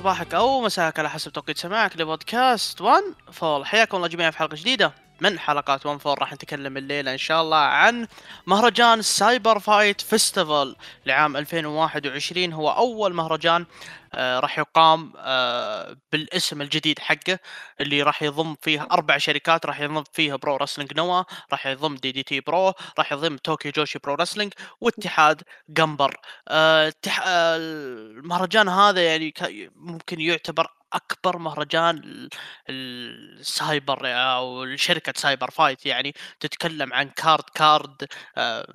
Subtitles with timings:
[0.00, 4.56] صباحك أو مساك على حسب توقيت سماعك لبودكاست 1 فول حياكم الله جميعا في حلقة
[4.56, 4.92] جديدة.
[5.20, 8.06] من حلقات 1 فول راح نتكلم الليلة إن شاء الله عن
[8.46, 13.66] مهرجان سايبر فايت festival لعام 2021 هو أول مهرجان
[14.14, 17.38] آه راح يقام آه بالاسم الجديد حقه
[17.80, 19.66] اللي راح يضم فيه أربع شركات.
[19.66, 23.72] راح يضم فيه برو رسلينج نوا راح يضم دي دي تي برو راح يضم توكيو
[23.76, 26.16] جوشي برو رسلينج واتحاد جمبر.
[26.48, 26.92] آه
[27.26, 29.34] المهرجان هذا يعني
[29.76, 32.28] ممكن يعتبر أكبر مهرجان
[32.68, 38.06] السايبر أو شركة سايبر فايت يعني تتكلم عن card card
[38.36, 38.66] آه،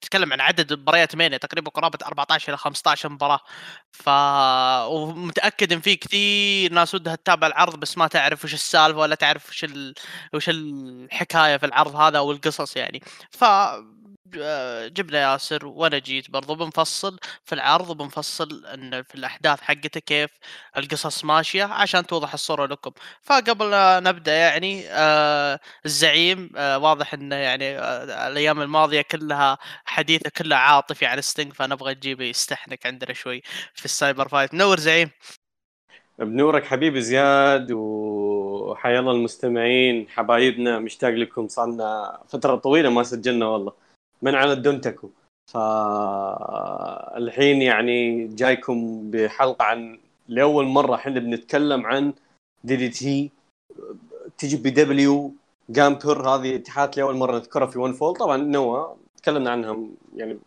[0.00, 3.40] تتكلم عن عدد مباريات مبدئيا تقريبا قرابة 14 إلى 15 مباراة.
[3.92, 4.08] ف
[4.88, 9.48] ومتأكد إن في كثير ناس ودها تتابع العرض بس ما تعرف وش السالفة ولا تعرف
[9.50, 9.94] وش ال...
[10.34, 13.02] وش الحكاية في العرض هذا أو القصص يعني.
[13.30, 13.44] ف
[14.88, 20.30] جبنا ياسر وأنا جيت برضو بنفصل في العرض وبنفصل إن في الأحداث حقته كيف
[20.76, 22.90] القصص ماشية عشان توضح الصورة لكم.
[23.22, 23.70] فقبل
[24.04, 31.06] نبدأ يعني آه الزعيم آه واضح إنه يعني آه الأيام الماضية كلها حديثه كلها عاطفي
[31.06, 33.42] عن ستينج فنبغى نجيبه يستهنق عندنا شوي
[33.74, 34.54] في السايبر فايت.
[34.54, 35.10] نور زعيم.
[36.18, 43.89] بنورك حبيبي زياد وحيا الله المستمعين حبايبنا مشتاق لكم صارنا فترة طويلة ما سجلنا والله.
[44.22, 45.10] من على الدونتكو
[45.52, 46.82] فالحين
[47.62, 52.12] يعني جايكم بحلقة عن لأول مرة إحنا بنتكلم عن
[52.64, 53.30] دي دي تي
[54.38, 55.34] تي جي بي دبليو
[55.70, 60.38] جامبر هذه اتحاد لأول مرة نذكرها في ون فول طبعا نوا تكلمنا عنهم يعني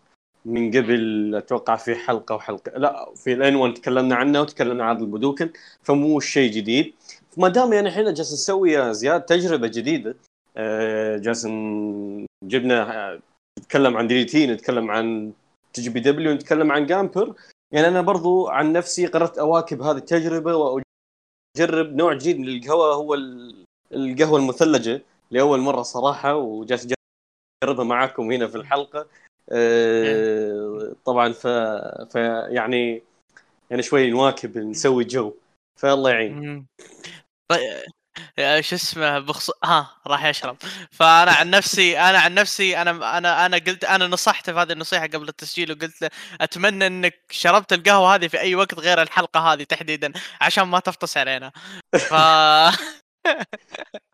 [0.45, 5.49] من قبل أتوقع في حلقة وحلقة لا في الآن 1 تكلمنا عنه وتكلمنا عن البودوكان
[5.83, 6.93] فمو شيء جديد.
[7.31, 10.15] فما دام يعني إحنا جالسين نسوي يا زياد تجربة جديدة
[10.57, 13.19] آه، جالسين جبنا
[13.59, 15.33] نتكلم عن دي دي تي نتكلم عن
[15.73, 17.35] تي جي بي دبليو نتكلم عن جامبر.
[17.71, 23.13] يعني أنا برضو عن نفسي قررت أواكب هذه التجربة وأجرب نوع جديد من القهوة هو
[23.93, 26.93] القهوة المثلجة لأول مرة صراحة وجالس
[27.63, 29.07] أجربها معاكم هنا في الحلقة.
[29.49, 31.47] أه طبعا ف...
[32.13, 32.15] ف
[32.49, 33.01] يعني
[33.69, 35.33] يعني شوي نواكب نسوي جو.
[35.79, 36.65] فالله يعين.
[37.51, 37.83] طيب
[38.61, 40.57] شو اسمه بخص ها راح يشرب.
[40.91, 45.07] فأنا عن نفسي أنا عن نفسي أنا أنا أنا قلت أنا نصحته في هذه النصيحة
[45.07, 46.09] قبل التسجيل وقلت له
[46.41, 51.17] أتمنى إنك شربت القهوة هذه في أي وقت غير الحلقة هذه تحديدا عشان ما تفطس
[51.17, 51.51] علينا.
[52.09, 52.13] ف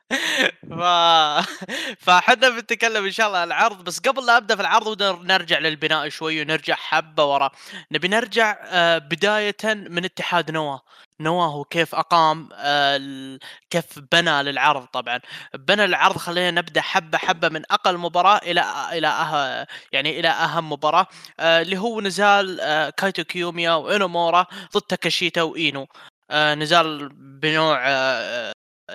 [0.69, 0.73] ف
[2.05, 6.09] فحنا بنتكلم إن شاء الله عن العرض بس قبل لا أبدأ في العرض نرجع للبناء
[6.09, 7.49] شوي ونرجع حبة ورا.
[7.91, 10.77] نبي نرجع آه، بداية من اتحاد نوا
[11.21, 13.39] نواه وكيف أقام آه،
[13.69, 15.19] كيف بنى للعرض طبعا.
[15.53, 20.71] بنى العرض خلينا نبدأ حبة حبة من أقل مباراة إلى إلى أه يعني إلى أهم
[20.71, 21.07] مباراة
[21.39, 22.57] آه، اللي هو نزال
[22.97, 25.87] كايتو كيوميا وإنومورا ضد تاكاشيتا وإينو.
[26.33, 27.79] نزال بنوع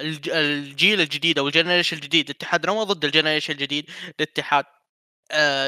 [0.00, 4.64] الجيل الجديد أو ال generation الجديد اتحاد نوا ضد ال generation الجديد لاتحاد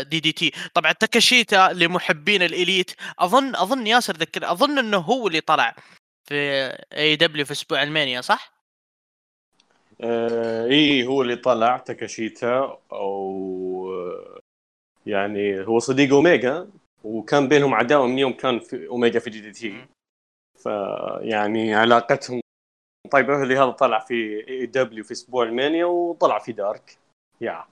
[0.03, 5.41] دي دي تي طبعا تاكاشيتا لمحبين الإليت أظن أظن ياسر ذكر أظن إنه هو اللي
[5.41, 5.75] طلع
[6.25, 8.57] في اي دبليو في أسبوع ألمانيا صح؟
[10.01, 14.17] آه إي هو اللي طلع تاكاشيتا أو
[15.07, 16.69] يعني هو صديق أوميجا
[17.05, 19.87] وكان بينهم عداوة من يوم كان في أوميجا في دي دي تي
[20.63, 22.41] فيعني علاقتهم
[23.13, 26.99] طيب اللي هذا طلع في اي دبليو في أسبوع المانيا وطلع في دارك.
[27.41, 27.65] يا.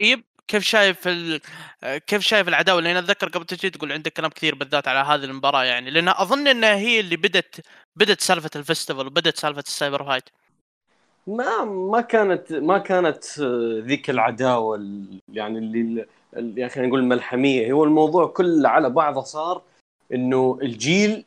[0.00, 1.40] طيب كيف شايف ال...
[1.82, 5.64] كيف شايف العداوة؟ لأن أتذكر قبل تجي تقول عندك كلام كثير بالذات على هذه المباراة
[5.64, 5.90] يعني.
[5.90, 7.66] لأن أظن إنها هي اللي بدت
[7.96, 10.24] بدت سالفة ال festival وبدت سالفة السايبر فايت.
[11.26, 13.40] ما ما كانت ما كانت
[13.80, 14.76] ذيك العداوة
[15.32, 17.72] يعني اللي يعني خلينا نقول الملحمية.
[17.72, 19.62] هو الموضوع كله على بعضه صار
[20.12, 21.24] إنه الجيل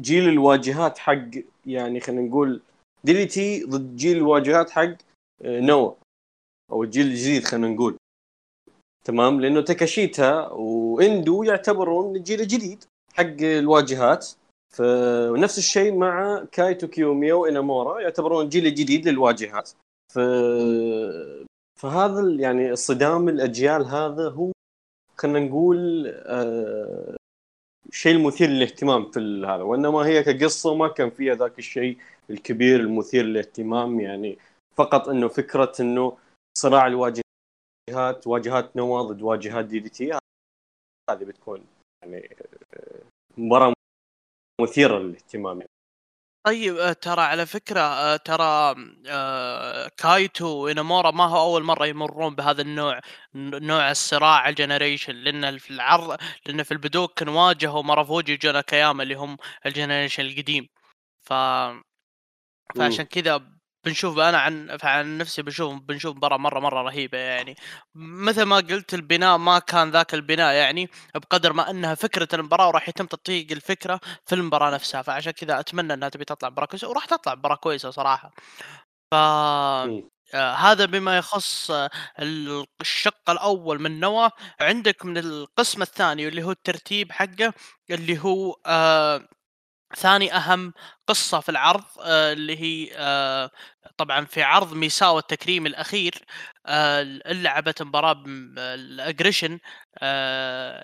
[0.00, 1.28] جيل الواجهات حق
[1.66, 2.60] يعني خلينا نقول
[3.04, 4.96] دي تي ضد جيل الواجهات حق
[5.44, 5.92] نوا
[6.72, 7.96] أو الجيل الجديد خلينا نقول.
[9.04, 12.84] تمام؟ لأنه تاكاشيتا وإندو يعتبرون الجيل الجديد
[13.14, 14.28] حق الواجهات.
[14.76, 19.70] فنفس الشيء مع كايتو كيوميا وانامورا يعتبرون الجيل الجديد للواجهات.
[20.14, 20.18] ف
[21.80, 24.52] فهذا يعني الصدام الأجيال هذا هو
[25.16, 27.16] خلينا نقول آه
[27.92, 31.98] شيء المثير للاهتمام في هذا وإنما هي كقصة ما كان فيها ذاك الشيء
[32.30, 34.38] الكبير المثير للاهتمام يعني
[34.74, 36.18] فقط إنه فكرة إنه
[36.58, 40.12] صراع الواجهات واجهات نوا ضد واجهات دي دي تي
[41.10, 41.66] هذه بتكون
[42.02, 42.36] يعني
[43.38, 43.72] مباراة
[44.60, 45.62] مثيرة للاهتمام.
[46.44, 48.74] طيب آه، ترى على فكرة آه، ترى
[49.08, 53.00] آه، كايتو وإنامورا ما هو أول مرة يمرون بهذا النوع
[53.34, 56.16] نوع الصراع ال generation لأن في العرض
[56.46, 60.68] لأن في البودوكان واجهوا مرافوجي جونا كياما اللي هم ال generation القديم.
[61.20, 61.32] ف
[62.76, 67.54] فعشان كذا بنشوف أنا عن عن نفسي بشوف بنشوف مباراة مرة مرة رهيبة يعني.
[67.94, 72.88] مثل ما قلت البناء ما كان ذاك البناء يعني بقدر ما إنها فكرة المباراة وراح
[72.88, 75.02] يتم تطبيق الفكرة في المباراة نفسها.
[75.02, 78.30] فعشان كذا أتمنى إنها تبي تطلع مباراة كويسة وراح تطلع مباراة كويسة صراحة.
[79.12, 79.14] ف
[80.34, 81.70] آه هذا بما يخص
[82.80, 84.30] الشق الأول من نواه
[84.60, 87.54] عندك من القسم الثاني اللي هو الترتيب حقه
[87.90, 89.28] اللي هو آه
[89.96, 90.72] ثاني أهم
[91.06, 93.50] قصة في العرض آه اللي هي آه
[93.96, 96.24] طبعا في عرض ميساوا التكريم الأخير
[96.66, 98.22] آه لعبت مباراة
[98.58, 99.58] الأجريشن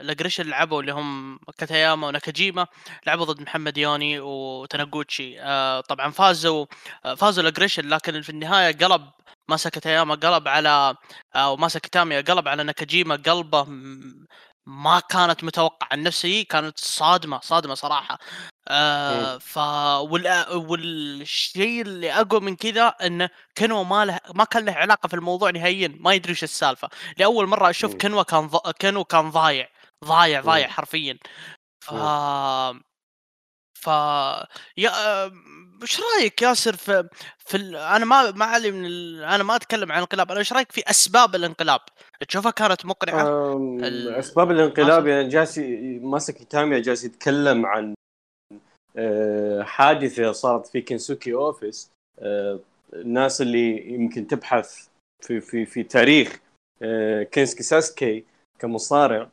[0.01, 2.67] الأجريشن لعبوا اللي هم كاتاياما وناكاجيما
[3.07, 6.67] لعبوا ضد محمد يوني وتناغوتشي آه طبعا فازوا
[7.17, 9.11] فازوا الأجريشن لكن في النهاية قلب
[9.49, 10.95] ماسا كاتاياما قلب على
[11.37, 13.65] أو ماسا كيتاميا قلب على ناكاجيما قلبه
[14.67, 18.19] ما كانت متوقعة نفسي كانت صادمة صادمة صراحة.
[18.69, 19.57] آه ف
[20.11, 20.45] وال...
[20.53, 25.51] والشيء اللي أقوى من كذا إنه كنوا ما له ما كان له علاقة في الموضوع
[25.51, 26.89] نهائيا ما يدري إيش السالفة.
[27.19, 28.57] لأول مرة أشوف كنوا كان ض...
[28.57, 29.69] كنوا كان ضايع
[30.05, 31.19] ضايع ضايع حرفيا.
[31.81, 31.95] ف
[33.75, 33.87] ف
[34.77, 35.25] يا
[35.83, 37.09] إيش رأيك ياسر في
[37.39, 37.77] في ال...
[37.77, 39.25] أنا ما ما علي من ال...
[39.25, 41.81] أنا ما أتكلم عن الانقلاب أنا إيش رأيك في أسباب الانقلاب؟
[42.29, 44.15] تشوفها كانت مقنعة؟ ال...
[44.15, 45.61] أسباب الانقلاب يعني جالس
[46.01, 47.95] ماساكي تاميا جالس يتكلم عن
[49.63, 52.61] حادثة صارت في كنسوكي office آه،
[52.93, 54.89] الناس اللي يمكن تبحث
[55.27, 56.41] في في في تاريخ
[56.83, 58.25] آه، كينسكي ساسكي
[58.59, 59.29] كمصارع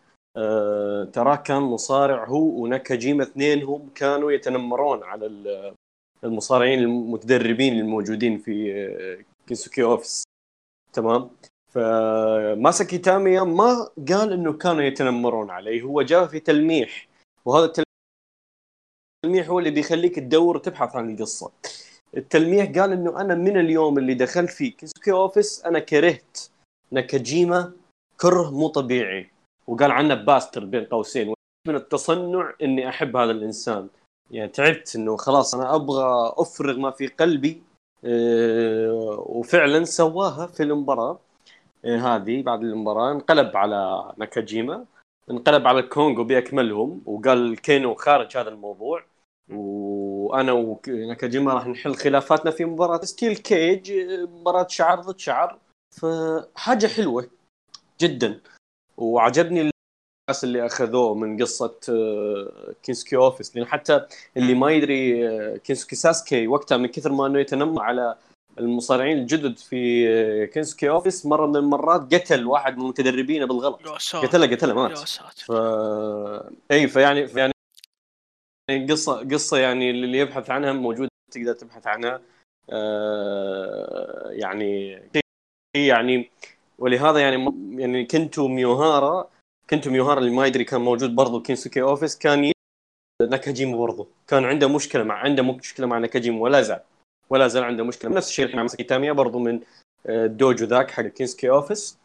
[1.14, 5.26] تراه كان مصارع هو وناكاجيما اثنينهم كانوا يتنمرون على
[6.24, 10.24] المصارعين المتدربين الموجودين في كينسوكي office
[10.94, 11.30] تمام؟
[11.74, 17.08] فماساكي تاميا ما قال إنه كانوا يتنمرون عليه هو جاء في تلميح
[17.46, 17.68] وهذا
[19.24, 21.52] التلميح هو اللي بيخليك تدور وتبحث عن القصة.
[22.18, 26.38] التلميح قال إنه أنا من اليوم اللي دخلت في كيسوكي office أنا كرهت
[26.92, 27.72] ناكاجيما
[28.22, 29.30] كره مو طبيعي.
[29.68, 31.34] وقال عنه bastard بين قوسين.
[31.68, 33.88] من التصنع إني أحب هذا الإنسان.
[34.32, 37.64] يعني تعبت إنه خلاص أنا أبغى أفرغ ما في قلبي
[38.06, 41.20] أه وفعلا سواها في المباراة
[41.86, 43.12] أه هذه بعد المباراة.
[43.12, 44.86] انقلب على ناكاجيما
[45.32, 47.02] انقلب على الكونغو بأكملهم.
[47.06, 49.04] وقال كينو خارج هذا الموضوع.
[49.50, 53.92] وأنا وناكاجيما راح نحل خلافاتنا في مباراة steel cage
[54.22, 55.60] مباراة شعر ضد شعر.
[56.02, 57.30] فحاجه حلوة
[58.02, 58.42] جدا.
[58.98, 64.06] وعجبني الناس اللي أخذوه من قصة آه، كينسكي office لأن حتى
[64.38, 68.16] اللي ما يدري آه، كينسكي ساسكي وقتها من كثر ما إنه يتنمر على
[68.60, 73.88] المصارعين الجدد في آه، كينسكي office مرة من المرات قتل واحد من متدربينه بالغلط.
[74.16, 74.98] قتله قتله مات
[75.38, 75.52] ف...
[76.72, 77.53] إي فيعني يعني يعني
[78.72, 82.22] قصة قصة يعني اللي يبحث عنها موجودة تقدر تبحث عنها.
[82.70, 85.02] آه يعني
[85.76, 86.30] يعني
[86.80, 89.30] ولهذا يعني يعني كنتو ميوهارا
[89.70, 92.52] كنتو ميوهارا اللي ما يدري كان موجود برضو كينسوكي office كان
[93.22, 94.08] ناكاجيما برضو.
[94.28, 96.82] كان عنده مشكلة مع عنده مشكلة مع ناكاجيما ولا زال
[97.30, 98.12] ولا زال عنده مشكلة.
[98.12, 99.60] نفس الشيء الحين مع مسكي تاميا برضو من
[100.06, 101.98] آه، ال ja: dojo ذاك حق كينسكي office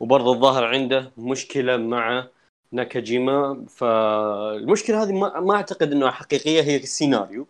[0.00, 2.28] وبرضه الظاهر عنده مشكلة مع
[2.72, 7.46] ناكاجيما فالمشكلة هذه ما, ما أعتقد إنها حقيقية هي السيناريو.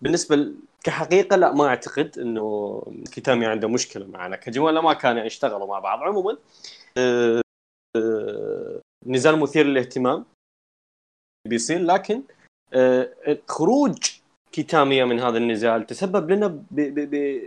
[0.00, 0.52] بالنسبة
[0.84, 5.78] كحقيقة لا ما أعتقد إنه كيتامي عنده مشكلة مع ناكاجيما ولا ما كانوا يشتغلوا مع
[5.78, 5.98] بعض.
[6.02, 6.36] عموما
[6.96, 7.40] آه،
[7.96, 10.24] آه، نزال مثير للاهتمام
[11.48, 12.22] بيصير لكن
[12.72, 14.19] آه، خروج
[14.52, 16.64] كيتاميا من هذا النزال تسبب لنا ب...
[16.70, 17.10] ب...
[17.10, 17.40] ب...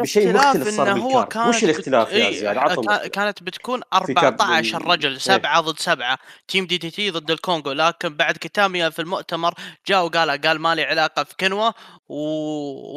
[0.00, 5.60] بشيء مختلف صار هو كانت وش الاختلاف يا زياد؟ عطهم كانت بتكون 14 رجل سبعة
[5.60, 6.18] ضد سبعة.
[6.48, 7.72] team DDT ضد الكونغو.
[7.72, 9.54] لكن بعد كيتاميا في المؤتمر
[9.86, 11.70] جاء وقال قال ما لي علاقة في كينو
[12.08, 12.16] و...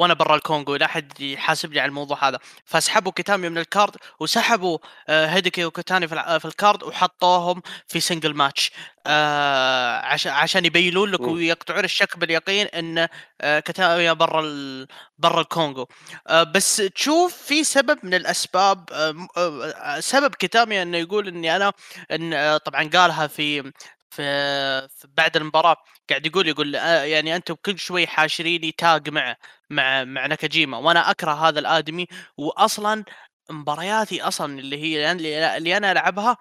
[0.01, 0.75] وأنا برا الكونغو.
[0.75, 2.39] لا أحد يحاسبني على الموضوع هذا.
[2.65, 4.77] فسحبوا كيتاميا من ال card وسحبوا
[5.09, 8.71] آه، هيديكي وكوتاني في ال card وحطوهم في single match
[9.07, 13.07] آه عشان عشان يبينون لك ويقطعون الشك باليقين إن
[13.41, 14.87] آه كيتاميا برا ال...
[15.17, 15.87] برا الكونغو.
[16.27, 18.89] آه بس تشوف في سبب من الأسباب
[19.37, 21.73] آه سبب كتاميا إنه يقول إني أنا
[22.11, 23.71] إن طبعا قالها في
[24.11, 24.87] في,
[25.17, 25.75] بعد المباراة
[26.09, 29.35] قاعد يقول يقول يعني أنتم كل شوي حاشريني tag مع
[29.69, 33.03] مع مع ناكاجيما وأنا أكره هذا الآدمي واصلا
[33.49, 36.37] مبارياتي أصلا اللي هي اللي أنا ألعبها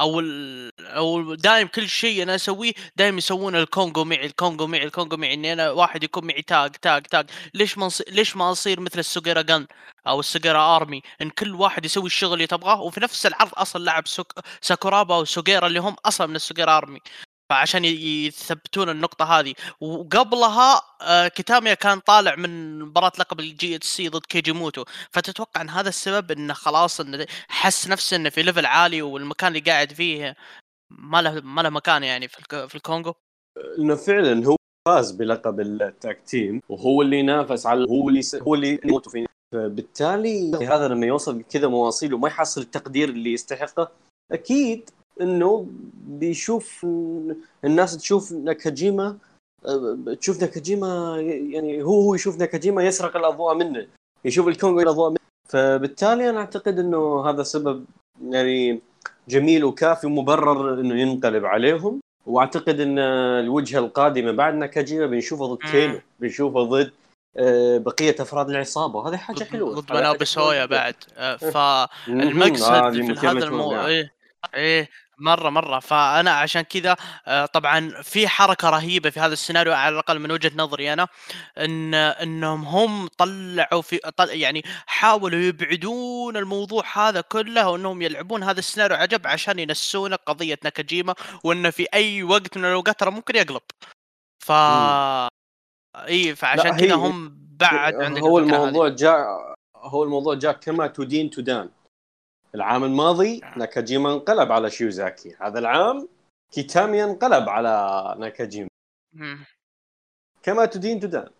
[0.00, 0.20] أو
[0.80, 5.52] أو دايم كل شيء أنا أسويه دايم يسوون الكونغو معي الكونغو معي الكونغو معي إني
[5.52, 7.26] أنا واحد يكون معي tag tag tag.
[7.54, 9.66] ليش ما نص- ليش ما أصير مثل السوجيرا gun
[10.06, 14.06] أو السوجيرا army؟ إن كل واحد يسوي الشغل اللي تبغاه وفي نفس العرض أصلا لعب
[14.08, 14.32] سوك...
[14.60, 17.00] ساكورابا وسوجيرا اللي هم أصلا من السوجيرا army.
[17.54, 19.54] فعشان يثبتون النقطة هذه.
[19.80, 24.84] وقبلها آه، كيتاميا كان طالع من مباراة لقب ال GHC ضد كيجيموتو.
[25.10, 29.70] فتتوقع إن هذا السبب انه خلاص انه حس نفسه إنه في level عالي والمكان اللي
[29.70, 30.34] قاعد فيه
[30.90, 33.14] ما له ما له مكان يعني في الك- في الكونغو؟
[33.78, 34.56] إنه فعلا هو
[34.88, 38.34] فاز بلقب ال tag team وهو اللي ينافس على هو اللي س...
[38.34, 39.26] هو اللي يموت فيه.
[39.54, 43.90] فبالتالي هذا لما يوصل كذا مواصيل وما يحصل التقدير اللي يستحقه
[44.32, 44.90] أكيد
[45.20, 45.66] إنه
[46.06, 46.86] بيشوف
[47.64, 49.16] الناس تشوف ناكاجيما
[49.66, 53.86] أه، تشوف ناكاجيما يعني هو هو يشوف ناكاجيما يسرق الأضواء منه
[54.24, 55.18] يشوف الكونغو الأضواء منه
[55.48, 57.84] فبالتالي أنا أعتقد إنه هذا سبب
[58.30, 58.80] يعني
[59.28, 65.58] جميل وكافي ومبرر إنه ينقلب عليهم وأعتقد إن الوجهة القادمة بعد ناكاجيما بنشوفه ضد.
[65.58, 66.92] كينو بنشوفه ضد
[67.36, 70.64] آه، بقية أفراد العصابة وهذه حاجة حلوة ضد سويا حلوة.
[70.66, 71.36] بعد آه،.
[71.36, 74.04] فالمقصد هذه في هذا الموضوع موضوع.
[74.54, 75.78] إيه مرة مرة.
[75.78, 76.96] فأنا عشان كذا
[77.26, 81.08] آه، طبعا في حركة رهيبة في هذا السيناريو على الأقل من وجهة نظري أنا
[81.58, 88.58] إن إنهم هم طلعوا في طل يعني حاولوا يبعدون الموضوع هذا كله وإنهم يلعبون هذا
[88.58, 93.62] السيناريو عجب عشان ينسون قضية ناكاجيما وانه في أي وقت من الأوقات ترى ممكن يقلب.
[94.38, 94.52] ف
[95.96, 98.38] إي فعشان كذا هم بعد عندك هو.
[98.38, 99.26] الموضوع جاء
[99.76, 101.70] هو الموضوع جاء كما تدين تدان.
[102.54, 105.36] العام الماضي ناكاجيما انقلب على شيوزاكي.
[105.40, 106.08] هذا العام
[106.52, 108.68] كيتاميا انقلب على ناكاجيما.
[110.42, 111.30] كما تدين تدان.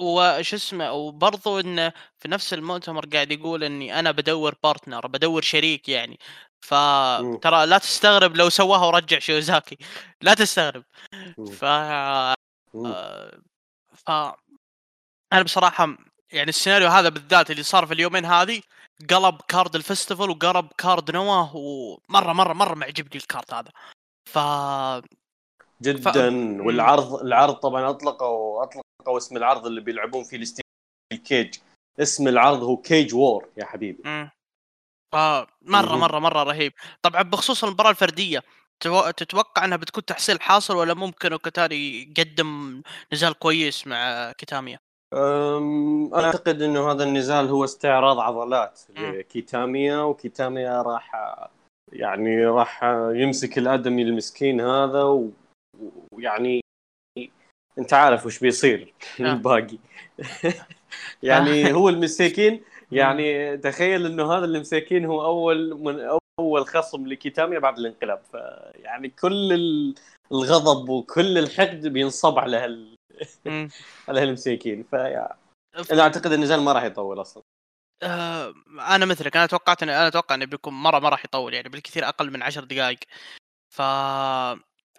[0.00, 5.88] وش اسمه وبرضو انه في نفس المؤتمر قاعد يقول إني أنا بدور partner بدور شريك
[5.88, 6.18] يعني.
[6.60, 9.78] فترى لا تستغرب لو سواها ورجع شيوزاكي.
[10.22, 10.84] لا تستغرب.
[11.52, 11.64] ف.
[11.64, 12.34] آه،
[13.94, 14.10] ف
[15.32, 15.96] أنا بصراحة
[16.32, 18.62] يعني السيناريو هذا بالذات اللي صار في اليومين هذه
[19.10, 23.70] قلب card ال festival وقلب card نوا ومرة مرة مرة معجبني ال card هذا
[24.30, 24.38] ف
[25.82, 26.66] جدا مم.
[26.66, 30.64] والعرض العرض طبعا اطلقوا اطلقوا اسم العرض اللي بيلعبون فيه ال steel
[31.24, 31.54] cage
[32.00, 34.30] اسم العرض هو Cage War يا حبيبي مم.
[35.12, 36.00] فمره مهم.
[36.00, 36.72] مرة مرة رهيب
[37.02, 38.42] طبعا بخصوص المباراة الفردية
[38.80, 42.82] تو- تتوقع إنها بتكون تحصيل حاصل ولا ممكن اوكاتاري يقدم
[43.12, 44.80] نزال كويس مع كيتاميا أم،
[45.14, 49.12] أنا أعتقد إنه هذا النزال هو استعراض عضلات مم.
[49.14, 51.12] لكيتاميا وكيتاميا راح
[51.92, 55.30] يعني راح يمسك الأدمي المسكين هذا
[56.12, 56.60] ويعني
[57.78, 59.24] أنت عارف وش بيصير آه.
[59.32, 59.78] الباقي
[61.22, 67.58] يعني هو المساكين يعني تخيل إنه هذا اللي مساكين هو أول من أول خصم لكيتاميا
[67.58, 69.94] بعد الانقلاب فيعني كل ال-
[70.32, 72.93] الغضب وكل الحقد بينصب على هال.
[74.08, 74.84] على هالمساكين.
[74.90, 75.28] فيا.
[75.92, 77.42] أنا أعتقد النزال ما راح يطول أصلا.
[78.02, 79.36] آه، أنا مثلك.
[79.36, 82.42] أنا توقعت ان أنا أتوقع إنه بيكون مره ما راح يطول يعني بالكثير أقل من
[82.42, 82.98] عشر دقائق.
[83.68, 83.82] ف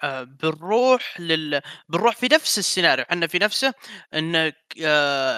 [0.03, 3.05] آه، بنروح لل بنروح في نفس السيناريو.
[3.09, 3.73] إحنا في نفسه
[4.13, 4.53] ان آه،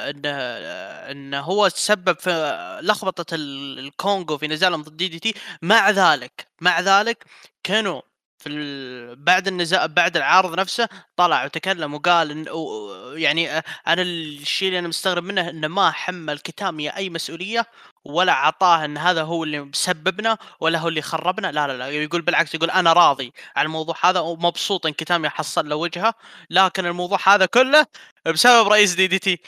[0.09, 5.33] ان آه، ان هو تسبب في لخبطة ال- الكونغو في نزالهم ضد دي دي تي
[5.61, 7.25] مع ذلك مع ذلك
[7.63, 8.01] كانوا
[8.39, 9.15] في ال...
[9.15, 12.49] بعد النزال بعد العرض نفسه طلع وتكلم وقال إن...
[12.49, 13.49] و- يعني
[13.87, 17.65] أنا الشيء اللي أنا مستغرب منه إنه ما حمل كتاميا أي مسؤولية
[18.05, 21.51] ولا عطاه إن هذا هو اللي مسببنا ولا هو اللي خربنا.
[21.51, 25.69] لا لا لا يقول بالعكس يقول أنا راضي على الموضوع هذا ومبسوط إن كتاميا حصل
[25.69, 26.13] له وجهه
[26.49, 27.85] لكن الموضوع هذا كله
[28.25, 29.39] بسبب رئيس DDT.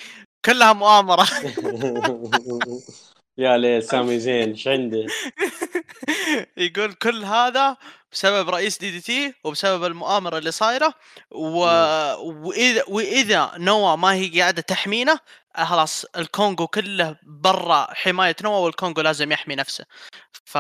[0.46, 1.28] كلها مؤامرة.
[3.38, 5.06] يا ليل سامي زين إيش عنده؟
[6.58, 7.78] يقول كل هذا
[8.12, 10.94] بسبب رئيس DDT وبسبب المؤامرة اللي صايرة
[11.32, 11.60] و...
[12.18, 15.20] وإذا وإذا NOAH ما هي قاعدة تحمينا
[15.58, 19.86] خلاص الكونغو كله برا حماية NOAH والكونغو لازم يحمي نفسه.
[20.46, 20.58] ف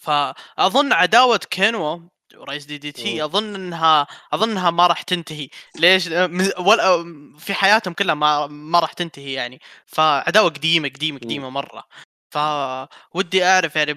[0.00, 1.98] فاظن عداوة كينو
[2.34, 3.24] ورئيس DDT.
[3.24, 5.48] اظن انها أظنها ما راح تنتهي.
[5.76, 6.06] ليش؟
[6.58, 7.04] ولا
[7.38, 9.60] في حياتهم كلها ما ما راح تنتهي يعني.
[9.86, 11.84] فعداوة قديمة قديمة قديمة مرة.
[12.30, 13.92] فودي أعرف يعني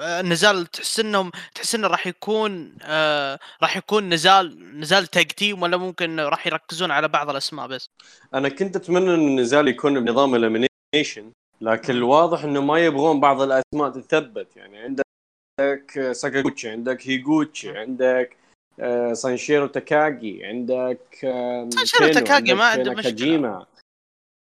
[0.00, 5.76] النزال تحس إنهم تحس إنه راح يكون آه راح يكون نزال نزال tag team ولا
[5.76, 7.90] ممكن راح يركزون على بعض الأسماء بس؟
[8.34, 13.90] أنا كنت أتمنى إن النزال يكون بنظام elimination لكن الواضح إنه ما يبغون بعض الأسماء
[13.90, 18.36] تثبت يعني عندك ساكاغوتشي عندك هيغوتشي عندك
[18.80, 23.66] آه، سانشيرو تاكاجي عندك آه، سانشيرو كينو، تاكاجي ما عنده مشكلة.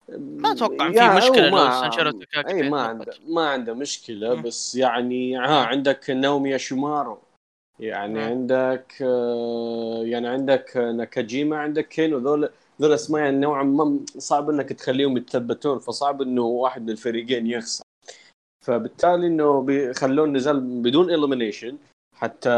[0.09, 1.49] ما أتوقع في مشكلة
[2.03, 2.81] لو تاكاجي إي ما.
[2.81, 4.33] عنده ما عنده مشكلة.
[4.33, 7.17] بس يعني ها عندك ناومي شيمارو
[7.79, 8.19] يعني مم.
[8.19, 12.49] عندك آه، يعني عندك ناكاجيما عندك كينو ذول
[12.81, 17.83] ذول أسماء يعني نوعا ما صعب إنك تخليهم يتثبتون فصعب إنه واحد من الفريقين يخسر
[18.65, 21.77] فبالتالي إنه بيخلون نزال بدون elimination
[22.15, 22.49] حتى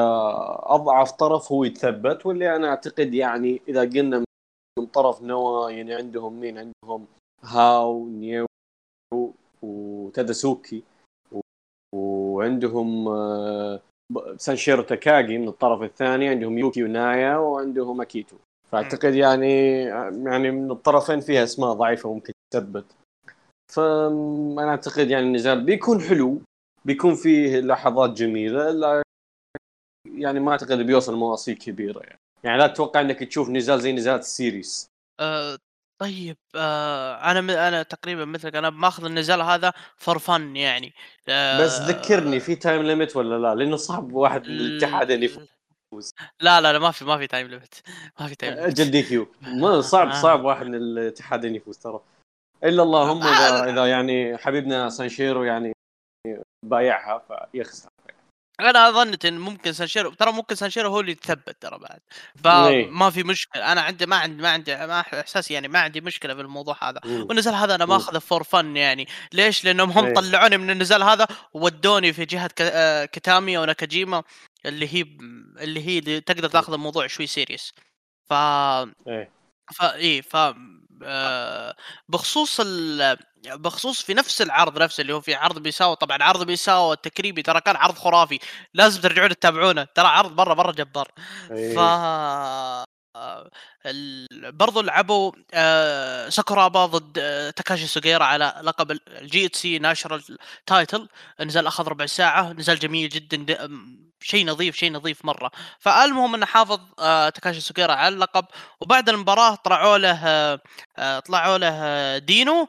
[0.63, 4.23] أضعف طرف هو يتثبت واللي أنا أعتقد يعني إذا قلنا
[4.79, 7.07] من طرف NOAH يعني عندهم مين عندهم
[7.43, 8.45] هاو نيو
[9.61, 10.83] وتاداسوكي
[11.95, 13.81] وعندهم آه،
[14.37, 18.37] سانشيرو تاكاغي من الطرف الثاني عندهم يوكي ونايا وعندهم أكيتو.
[18.71, 19.83] فأعتقد يعني
[20.23, 22.85] يعني من الطرفين فيها أسماء ضعيفة ممكن تثبت.
[23.73, 26.41] فأنا أعتقد يعني النزال بيكون حلو
[26.85, 29.01] بيكون فيه لحظات جميلة لا
[30.11, 32.19] يعني ما أعتقد بيوصل مواصيل كبيرة يعني.
[32.43, 34.87] يعني لا تتوقع إنك تشوف نزال زي نزالات ال serious.
[35.19, 35.57] آه
[35.99, 40.93] طيب آه أنا م- أنا تقريبا مثلك أنا ماخذ النزال هذا for fun يعني
[41.29, 41.61] آه.
[41.63, 46.13] بس ذكرني في time limit ولا لا؟ لأنه صعب واحد من الاتحاد اللي يفوز.
[46.41, 47.81] لا لا لا ما في ما في تايم ليمت
[48.19, 49.27] ما في time limit أجل DQ
[49.81, 50.21] صعب آه.
[50.21, 51.99] صعب واحد من الاتحادين يفوز ترى.
[52.63, 55.73] إلا اللهم إذا إذا يعني حبيبنا سانشيرو يعني
[56.65, 57.17] بايعها
[57.53, 57.89] فيخسر
[58.59, 61.99] أنا ظنيت إن ممكن سانشيرو ترى ممكن سانشيرو هو اللي يتثبت ترى بعد.
[62.43, 66.33] فما في مشكلة أنا عندي ما عندي ما عندي ما إحساسي يعني ما عندي مشكلة
[66.35, 67.25] في الموضوع هذا مم.
[67.29, 67.91] والنزال هذا أنا مم.
[67.91, 70.13] ماخذه for fun يعني ليش؟ لأنهم هم.
[70.13, 73.09] طلعوني من النزال هذا وودوني في جهة ك- آه،
[73.59, 74.23] وناكاجيما
[74.65, 75.01] اللي هي
[75.61, 77.73] اللي هي اللي تقدر تاخذ الموضوع شوي serious
[78.29, 79.31] ف إيه
[79.75, 80.35] فا إيه ف
[82.09, 83.17] بخصوص ال...
[83.45, 87.61] بخصوص في نفس العرض نفسه اللي هو في عرض ميساو طبعا عرض ميساو التكريمي ترى
[87.61, 88.39] كان عرض خرافي
[88.73, 91.11] لازم ترجعون تتابعونه ترى عرض مرة مرة جبار
[91.47, 91.79] ف إيه.
[91.79, 93.49] آه،.
[94.33, 101.07] برضو لعبوا آه، ساكورابا ضد آه، تاكاشي سوغيرا على لقب ال GHC national title
[101.39, 103.45] النزال اخذ ربع ساعة نزال جميل جدا
[104.21, 108.45] شيء نظيف شيء نظيف مرة فالمهم إنه حافظ آه، تاكاشي سوغيرا على اللقب
[108.81, 110.19] وبعد المباراة طلعوا له
[110.97, 112.67] آه، طلعوا له دينو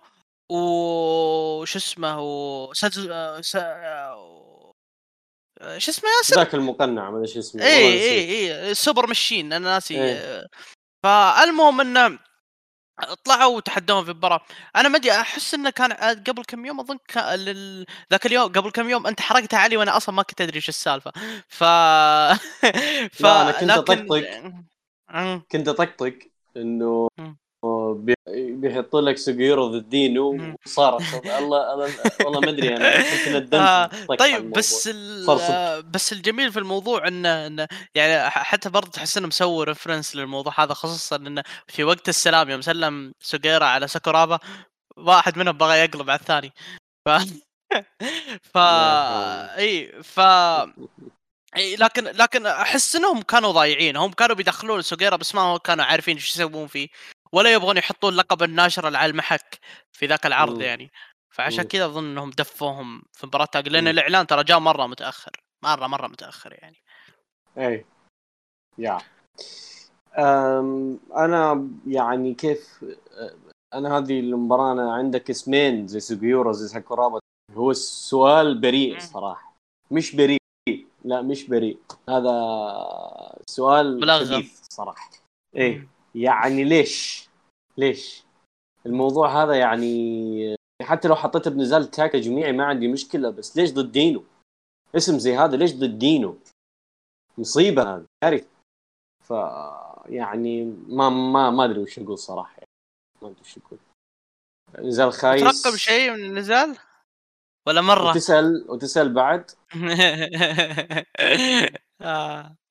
[0.50, 4.74] وش اسمه وسادز آه، س- آه،
[5.78, 8.68] شو اسمه ياسر؟ ذاك المقنع ما أدري شو اسمه اي اي.
[8.68, 10.46] اي Super Machine أنا ناسي إيه.
[11.04, 12.18] فالمهم إنه
[13.24, 14.40] طلعوا وتحدوهم في المباراه
[14.76, 17.86] أنا ما أدري أحس إنه كان قبل كم يوم أظن كان لل...
[18.10, 21.12] ذاك اليوم قبل كم يوم أنت حرقتها علي وأنا أصلا ما كنت أدري إيش السالفة
[21.48, 21.64] ف
[23.18, 24.28] ف لا، أنا كنت لكن- أطقطق.
[25.14, 26.18] أمم، كنت أطقطق
[26.56, 27.26] إنه مم.
[27.26, 27.47] بي-
[28.34, 30.56] بيحط لك سوغيرو ضد دينو.
[30.66, 33.86] وصارت الله الله والله ما أدري أنا كنت ندمت آه،
[34.18, 34.50] طيب.
[34.50, 34.88] بس.
[35.28, 40.74] آه، بس الجميل في الموضوع انه يعني حتى برضه تحس إنه مسوي reference للموضوع هذا
[40.74, 44.38] خصوصا إنه في وقت السلام يوم سلم سوغيرا على ساكورابا
[44.96, 46.52] واحد منهم بغى يقلب على الثاني
[47.06, 47.10] ف
[48.52, 48.58] ف
[49.58, 50.20] إي ف
[51.56, 55.84] إي لكن لكن أحس إنهم كانوا ضايعين هم كانوا بيدخلون سوغيرا بس ما هو كانوا
[55.84, 56.88] عارفين إيش يسوون فيه
[57.32, 59.58] ولا يبغون يحطون لقب الناشر على المحك
[59.92, 60.60] في ذاك العرض مم.
[60.60, 60.90] يعني.
[61.30, 61.64] فعشان.
[61.64, 63.88] كذا أظن إنهم دفوهم في مباراة تاج لأن.
[63.88, 65.30] الإعلان ترى جاء مرة متأخر
[65.62, 66.76] مرة مرة متأخر يعني.
[67.58, 67.84] اي
[68.78, 68.98] يا.
[70.18, 72.84] أم أنا يعني كيف
[73.74, 77.20] أنا هذه المباراة أنا عندك اسمين زي سوغيورا زي ساكورابا
[77.52, 78.98] هو السؤال بريء.
[78.98, 79.54] صراحة.
[79.90, 80.38] مش بريء.
[81.04, 81.78] لا مش بريء.
[82.08, 82.32] هذا
[83.46, 84.48] سؤال ملغم.
[84.70, 85.10] صراحة.
[85.56, 85.88] إيه.
[86.14, 87.28] يعني ليش؟
[87.76, 88.22] ليش؟
[88.86, 93.92] الموضوع هذا يعني حتى لو حطيته بنزال تاك تجميعي ما عندي مشكلة بس ليش ضد
[93.92, 94.24] دينو؟
[94.96, 96.38] اسم زي هذا ليش ضد دينو؟
[97.38, 98.46] مصيبة هذه عارف
[99.24, 99.30] ف
[100.06, 102.52] يعني ما ما ما أدري وش أقول صراحة.
[102.52, 102.66] يعني.
[103.22, 103.78] ما أدري وش أقول.
[104.78, 105.62] نزال خايس.
[105.62, 106.76] ترقب شيء من النزال؟
[107.66, 109.50] ولا مرة؟ وتسأل وتسأل بعد.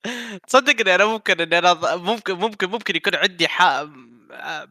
[0.08, 0.38] آه.
[0.48, 3.86] تصدقني أنا ممكن إني أنا ممكن ممكن ممكن يكون عندي ح...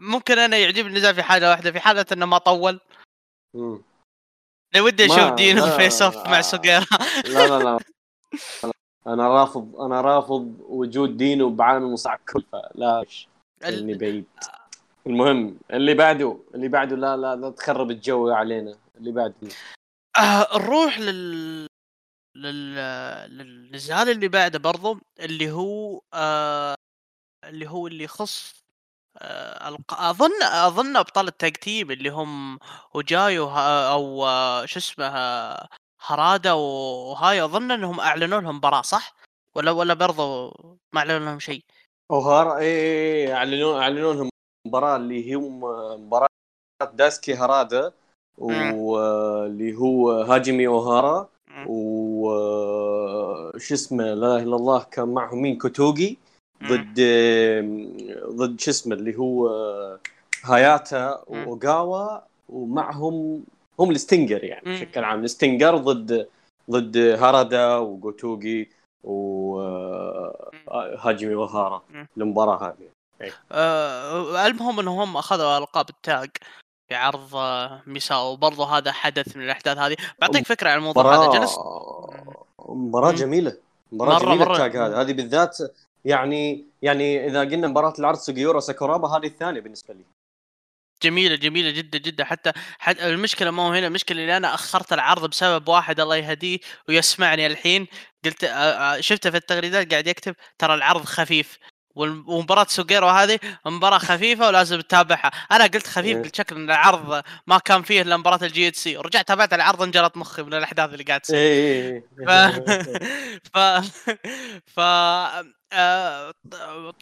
[0.01, 2.81] ممكن أنا يعجبني النزال في حاجة واحدة في حالة إنه ما طول.
[4.75, 6.41] لو ودي أشوف دينو لا، face off مع آه.
[6.41, 6.87] سوغيرا
[7.25, 7.79] لا لا لا.
[9.07, 13.05] أنا رافض أنا رافض وجود دينو بعالم المصارعه كل فلا
[13.69, 14.25] إني بعيد.
[15.07, 18.77] المهم اللي بعده اللي بعده لا لا لا تخرب الجو علينا.
[18.97, 19.35] اللي بعده.
[20.19, 21.67] آه نروح لل
[22.43, 22.75] لل
[23.31, 26.75] للنزال اللي بعده برضو اللي هو آه
[27.45, 28.67] اللي هو اللي يخص
[29.19, 29.79] آه.
[29.91, 32.59] أظن أظن أبطال التاج تيم اللي هم
[32.95, 33.61] وجاي وه...
[33.93, 35.69] أو آه، شو اسمه آه،
[36.07, 39.15] هرادا وهاي أظن إنهم أعلنوا لهم مباراه صح؟
[39.55, 40.49] ولا ولا برضو
[40.93, 41.65] ما أعلنوا لهم شيء؟
[42.11, 44.31] اوهارا اي اي أعلنوا أعلنوا لهم
[44.67, 46.29] مباراه اللي هي مباراة
[46.93, 47.93] داسكي هارادا
[48.39, 51.29] واللي هو هاجمي أوهارا
[51.67, 56.17] و آه، شو اسمه لا إله إلا الله كان معهم مين كوتوغي
[56.61, 56.69] مم.
[56.69, 57.01] ضد
[58.37, 59.99] ضد شو اسمه اللي هو آه،
[60.45, 61.25] هاياتا.
[61.27, 63.45] وأوغاوا ومعهم
[63.81, 64.65] هم ال Stinger يعني.
[64.65, 66.29] بشكل عام ال Stinger ضد
[66.71, 68.69] ضد هارادا وكوتوغي
[70.67, 72.09] وهاجمي اوهارا مم.
[72.17, 72.89] المباراة هذه
[73.53, 76.31] آه المهم إنهم أخذوا القاب ال tag
[76.89, 79.97] في عرض آه، ميساو وبرضه هذا حدث من الأحداث هذه.
[80.19, 81.59] بعطيك فكرة عن الموضوع هذا جلست
[82.59, 83.17] مباراة مم.
[83.17, 83.57] جميلة.
[83.93, 84.53] مباراة مرة- جميلة.
[84.53, 85.01] التاج هذا.
[85.01, 85.59] هذه بالذات
[86.05, 90.05] يعني يعني إذا قلنا مباراة العرض سوجيورا ساكورابا هذه الثانية بالنسبة لي.
[91.03, 92.25] جميلة جميلة جدا جدا.
[92.25, 96.59] حتى, حتى المشكلة ما هو هنا المشكلة اللي أنا أخرت العرض بسبب واحد الله يهديه
[96.89, 97.87] ويسمعني الحين.
[98.25, 101.59] قلت آه، آه، شفته في التغريدات قاعد يكتب ترى العرض خفيف.
[101.97, 106.23] ومباراة سوجيرو هذه مباراة خفيفة ولازم تتابعها، أنا قلت خفيف إيه.
[106.23, 110.43] بالشكل إن العرض ما كان فيه إلا مباراة ال GHC، ورجعت تابعت العرض انجلط مخي
[110.43, 111.37] من الأحداث اللي قاعد تصير.
[111.39, 112.31] اي ف
[113.55, 113.59] ف
[114.67, 114.81] ف
[115.73, 116.33] آه،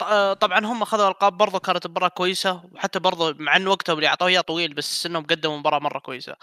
[0.01, 4.07] آه، طبعا هم أخذوا ألقاب برضو كانت مباراة كويسة وحتى برضو مع إن وقتهم اللي
[4.07, 6.35] أعطوه اياه طويل بس إنهم قدموا مباراة مرة كويسة.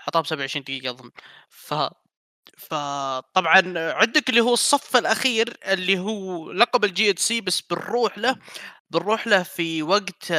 [0.00, 1.10] أعطاهم 27 دقيقة أظن.
[1.48, 1.74] ف
[2.58, 8.36] فطبعا عندك اللي هو الصف الأخير اللي هو لقب ال GHC بس بنروح له
[8.90, 10.32] بنروح له في وقت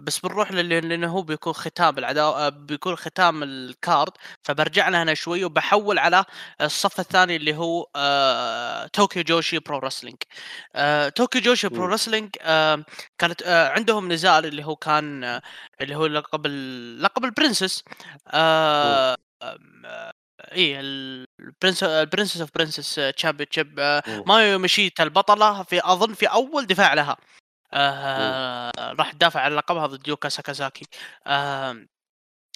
[0.00, 4.12] بس بنروح له لأنه هو بيكون ختام العداوه بيكون ختام ال card.
[4.42, 6.24] فبرجع له هنا شوي وبحول على
[6.60, 7.86] الصف الثاني اللي هو
[8.92, 10.16] طوكيو جوشي pro wrestling
[11.16, 11.86] طوكيو جوشي pro.
[11.86, 12.30] wrestling
[13.18, 15.42] كانت آه، عندهم نزال اللي هو كان آه،
[15.80, 16.46] اللي هو لقب
[17.00, 17.84] لقب ال princess
[20.52, 24.00] آه، آه، إيه ال prince ال princess of princess championship.
[24.26, 27.16] ميو ياماشيتا البطلة في أظن في أول دفاع لها
[27.74, 30.84] آه راح تدافع عن لقبها ضد يوكا ساكازاكي
[31.26, 31.76] آه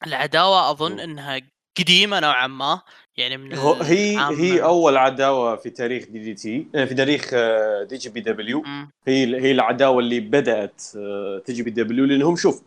[0.06, 0.98] العداوة أظن مم.
[1.00, 1.40] إنها
[1.78, 2.80] قديمة نوعا ما
[3.16, 8.64] يعني من هو- هي هي أول عداوة في تاريخ DDT في تاريخ آه، TJPW.
[9.08, 12.62] هي هي العداوة اللي بدأت آه، TJPW لأنهم شوف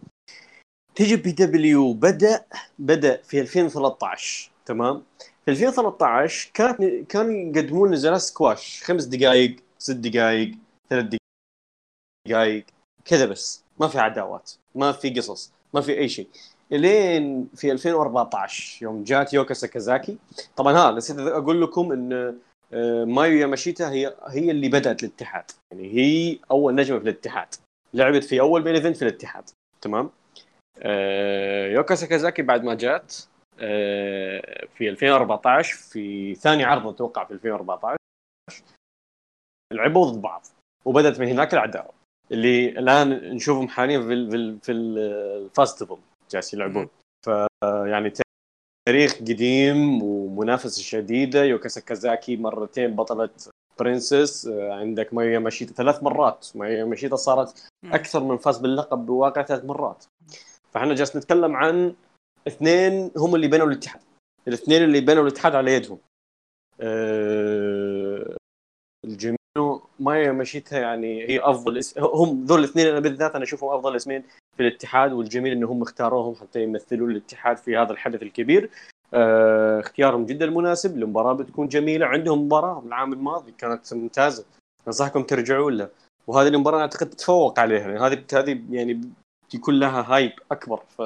[0.95, 2.45] TJPW بدأ
[2.79, 5.03] بدأ في 2013 تمام؟
[5.45, 8.83] في 2013 كانت كانوا يقدمون نزالات سكواش.
[8.83, 10.55] خمس دقائق ست دقائق
[10.89, 11.15] ثلاث
[12.27, 12.65] دقائق
[13.05, 13.63] كذا بس.
[13.79, 16.27] ما في عداوات ما في قصص ما في أي شيء.
[16.71, 20.17] لين في 2014 يوم جات يوكا ساكازاكي.
[20.55, 22.39] طبعا ها نسيت أقول لكم إن
[22.73, 25.51] آه، مايو ياماشيتا هي هي اللي بدأت الاتحاد.
[25.71, 27.47] يعني هي أول نجمة في الاتحاد.
[27.93, 29.49] لعبت في أول بين في الاتحاد.
[29.81, 30.09] تمام؟
[30.79, 33.15] آه، يوكا ساكازاكي بعد ما جات
[34.73, 37.97] في 2014 في ثاني عرض أتوقع في 2014
[39.73, 40.45] لعبوا ضد بعض
[40.85, 41.91] وبدأت من هناك العداوة
[42.31, 45.97] اللي الآن نشوفهم حاليا في في في ال festival
[46.31, 46.89] جالس يلعبون.
[47.25, 47.29] ف
[47.63, 48.13] يعني
[48.87, 53.29] تاريخ قديم ومنافسة شديدة يوكا ساكازاكي مرتين بطلة
[53.79, 59.43] princess آه، عندك ميو ياماشيتا ثلاث مرات ميو ياماشيتا صارت أكثر من فاز باللقب بواقع
[59.43, 60.05] ثلاث مرات.
[60.71, 61.95] فإحنا جالس نتكلم عن
[62.49, 64.01] اثنين هم اللي بنوا الاتحاد.
[64.47, 65.97] الاثنين اللي بنوا الاتحاد على يدهم.
[66.81, 68.35] أه
[69.05, 69.37] الجميع
[69.99, 74.23] ما مشيتها يعني هي أفضل اسم هم ذول الاثنين أنا بالذات أنا أشوفهم أفضل اسمين
[74.57, 78.69] في الاتحاد والجميل انهم اختاروهم حتى يمثلون الاتحاد في هذا الحدث الكبير.
[79.13, 84.45] أه اختيارهم جدا مناسب المباراة بتكون جميلة عندهم مباراة العام الماضي كانت ممتازة.
[84.87, 85.89] أنصحكم ترجعوا لها.
[86.27, 87.91] وهذه المباراة أعتقد تتفوق عليها.
[87.91, 89.01] يعني هذه هذه يعني
[89.53, 90.77] يكون لها هايب أكبر.
[90.97, 91.01] ف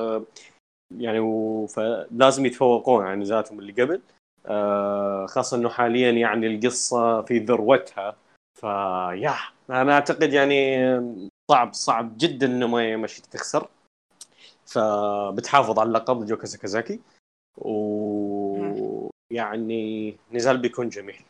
[0.97, 1.19] يعني.
[1.67, 4.01] فلازم يتفوقون عن ذاتهم اللي قبل.
[4.45, 8.15] آه خاصة إنه حاليا يعني القصة في ذروتها.
[8.59, 9.35] فيا
[9.69, 10.77] أنا أعتقد يعني
[11.51, 13.67] صعب صعب جدا إنه ما مشي تخسر.
[14.65, 16.99] فبتحافظ على اللقب جوكا ساكازاكي
[17.57, 19.11] ويعني
[20.31, 21.21] نزال بيكون جميل.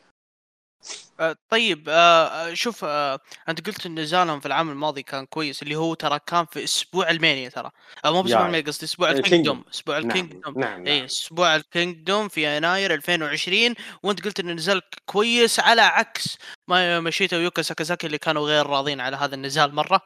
[1.49, 5.75] طيب آه، آه، شوف آه، أنت قلت إن نزالهم في العام الماضي كان كويس اللي
[5.75, 7.69] هو ترى كان في أسبوع المانيا ترى
[8.05, 9.29] آه، مو بأسبوع يا- المانيا قصدي أسبوع ال Kingdom.
[9.37, 11.05] ال Kingdom أسبوع نعم ال Kingdom نعم, اي نعم.
[11.05, 17.61] أسبوع ال Kingdom في يناير 2020 وأنت قلت إن نزال كويس على عكس ياماشيتا ويوكا
[17.61, 20.01] ساكازاكي اللي كانوا غير راضين على هذا النزال مرة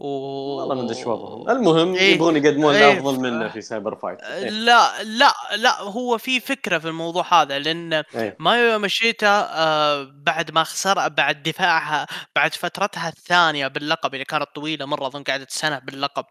[0.00, 0.06] و...
[0.06, 2.14] والله ما ادري إيش وضعهم المهم إيه.
[2.14, 4.50] يبغون يقدمون إيه، الافضل ف- منه في Cyber Fight إيه.
[4.50, 8.36] لا لا لا هو في فكرة في الموضوع هذا لأن إيه.
[8.38, 14.84] ميو ياماشيتا آه بعد ما خسر بعد دفاعها بعد فترتها الثانية باللقب اللي كانت طويلة
[14.86, 16.24] مرة أظن قعدت سنة باللقب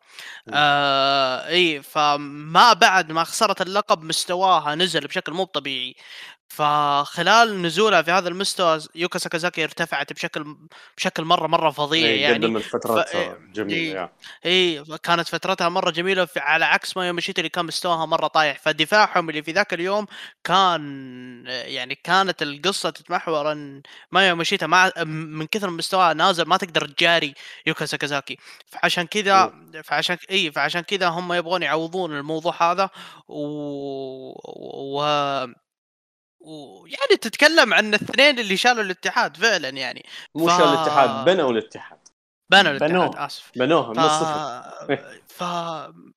[0.48, 0.54] مم.
[0.56, 5.96] آه اي فما بعد ما خسرت اللقب مستواها نزل بشكل مو طبيعي
[6.50, 10.58] فخلال نزوله في هذا المستوى يوكا ساكازاكي ارتفعت بشكل
[10.98, 12.46] بشكل مرة مرة فظيع إيه، يعني.
[12.46, 14.10] قدم الفترات ف- إيه، جميلة.
[14.46, 18.60] اي كانت فترتها مرة جميلة في على عكس ما يوميشيتا اللي كان مستواها مرة طايح.
[18.60, 20.06] فدفاعهم اللي في ذاك اليوم
[20.44, 23.82] كان يعني كانت القصة تتمحور إن
[24.12, 27.34] ما يوميشيتا مع من كثر مستواه نازل ما تقدر تجاري
[27.66, 28.38] يوكا ساكازاكي.
[28.68, 32.90] فعشان كذا فعشان اي فعشان كذا هم يبغون يعوضون الموضوع هذا
[33.28, 33.40] و,
[35.00, 35.04] و...
[36.40, 40.06] ويعني تتكلم عن الاثنين اللي شالوا الاتحاد فعلا يعني.
[40.36, 41.98] مو ف- شال الاتحاد بنوا الاتحاد.
[42.52, 43.26] بنوا الاتحاد بنوه.
[43.26, 43.52] آسف.
[43.56, 43.98] بنوها ف...
[43.98, 45.00] من الصفر.
[45.40, 45.42] ف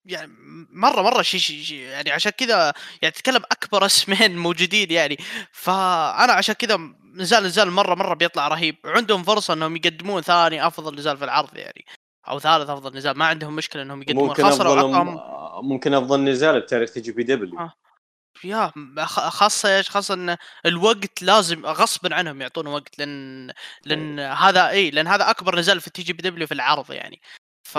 [0.04, 0.32] يعني
[0.72, 5.16] مرة مرة شيء شيء شي يعني عشان كذا يعني تتكلم أكبر اسمين موجودين يعني.
[5.52, 6.78] فانا عشان كذا
[7.14, 8.76] نزال نزال مرة مرة بيطلع رهيب.
[8.84, 11.84] وعندهم فرصة إنهم يقدمون ثاني أفضل نزال في العرض يعني.
[12.28, 13.18] أو ثالث أفضل نزال.
[13.18, 14.28] ما عندهم مشكلة إنهم يقدمون.
[14.28, 15.20] ممكن أفضل عطاهم
[15.68, 17.58] ممكن أفضل نزال بتاريخ TJPW.
[17.58, 17.72] آه.
[18.44, 18.72] يا
[19.04, 23.50] خ- خاصة إيش؟ خاصة إن الوقت لازم غصبا عنهم يعطون وقت لأن
[23.86, 27.20] لأن هذا إي لأن هذا أكبر نزال في ال TJPW في العرض يعني.
[27.72, 27.78] ف...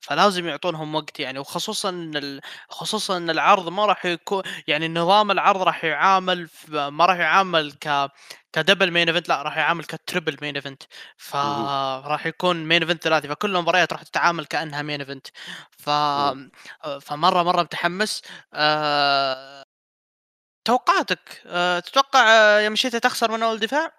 [0.00, 2.40] فلازم يعطونهم وقت يعني وخصوصا إن ال...
[2.68, 6.48] خصوصا إن العرض ما راح يكون يعني نظام العرض راح يعامل.
[6.68, 8.10] ما راح يعامل ك
[8.52, 10.82] ك double main event لا راح يعامل ك triple main event
[11.16, 15.26] فراح يكون main event ثلاثي فكل المباريات راح تتعامل كأنها main event
[15.70, 15.90] ف
[17.00, 18.22] فمرة مرة متحمس
[18.54, 19.62] أه...
[20.64, 21.80] توقعاتك أه...
[21.80, 23.92] تتوقع آه، ياماشيتا تخسر من أول دفاع؟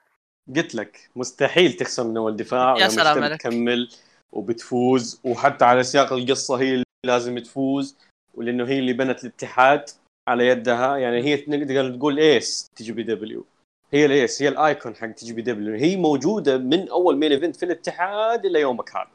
[0.55, 3.41] قلت لك مستحيل تخسر من أول دفاع يا سلام عليك.
[3.41, 3.89] تكمل
[4.31, 7.97] وبتفوز وحتى على سياق القصة هي اللي لازم تفوز
[8.33, 9.89] ولأنه هي اللي بنت الاتحاد
[10.29, 10.97] على يدها.
[10.97, 13.45] يعني هي نقدر تقول ace TJPW.
[13.93, 15.75] هي ال ace هي ال icon حق TJPW.
[15.75, 19.09] هي موجودة من أول main event في الاتحاد إلى يومك هذا.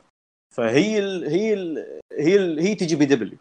[0.54, 3.38] فهي ال هي ال هي ال هي TJPW.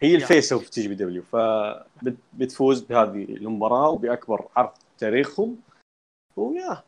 [0.00, 1.22] هي ال face of TJPW.
[1.22, 5.60] فبتفوز بهذه المباراة وبأكبر عرض تاريخهم.
[6.36, 6.82] ويا.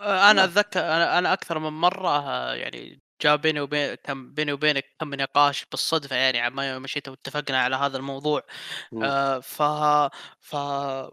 [0.00, 0.44] أنا.
[0.44, 5.14] أتذكر أنا أنا أكثر من مرة آه، يعني جاء بيني وبين كم بيني وبينك كم
[5.14, 8.42] نقاش بالصدفة يعني عن ميو ياماشيتا واتفقنا على هذا الموضوع.
[8.92, 9.04] مم.
[9.04, 9.62] آه ف
[10.40, 10.56] ف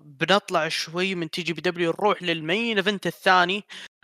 [0.05, 3.63] بنطلع شوي من TJPW نروح لل main event الثاني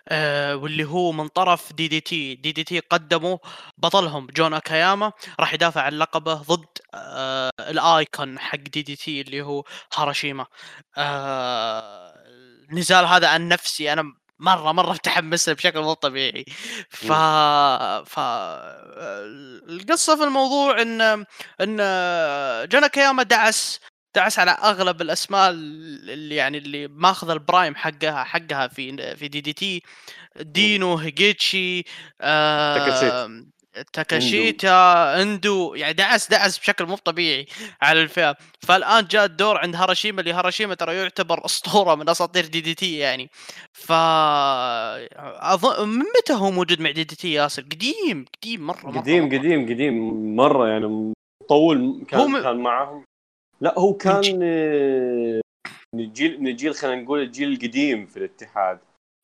[0.10, 2.36] آه واللي هو من طرف دي دي تي.
[2.36, 3.38] دي دي تي قدموا
[3.78, 4.28] بطلهم.
[4.28, 9.64] جون أكاياما راح يدافع عن لقبه ضد آه ال icon حق DDT اللي هو
[9.96, 10.46] هاراشيما
[10.98, 12.14] آه
[12.72, 13.94] النزال هذا عن نفسي.
[13.94, 14.04] أنا
[14.40, 16.46] مرة مرة متحمس بشكل مو طبيعي.
[16.90, 17.12] ف
[18.06, 18.20] ف
[19.70, 21.02] القصة في الموضوع إن
[21.62, 21.78] إن
[22.70, 23.80] جون أكياما دعس
[24.16, 29.82] دعس على أغلب الأسماء اللي يعني اللي ماخذ ال prime حقها حقها في في DDT.
[30.42, 31.84] دينو هيجوتشي
[32.22, 33.46] آه
[33.94, 35.76] تاكاشيتا إندو.
[35.76, 37.46] يعني دعس دعس بشكل مو طبيعي
[37.82, 38.36] على الفئة.
[38.62, 43.30] فالآن جاء الدور عند هاراشيما اللي هاراشيما ترى يعتبر أسطورة من أساطير DDT يعني.
[43.74, 43.92] ف
[45.42, 49.38] أظن من متى هو موجود مع DDT ياسر؟ قديم قديم مرة مرة قديم مرة.
[49.38, 51.14] قديم قديم مرة يعني.
[51.50, 53.04] طول كان م- كان معهم
[53.62, 55.42] لا هو كان آه،
[55.96, 58.80] من الجيل من الجيل خلينا نقول الجيل القديم في الاتحاد.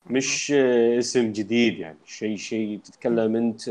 [0.06, 1.98] مش آه، اسم جديد يعني.
[2.06, 3.62] شيء شيء تتكلم أنت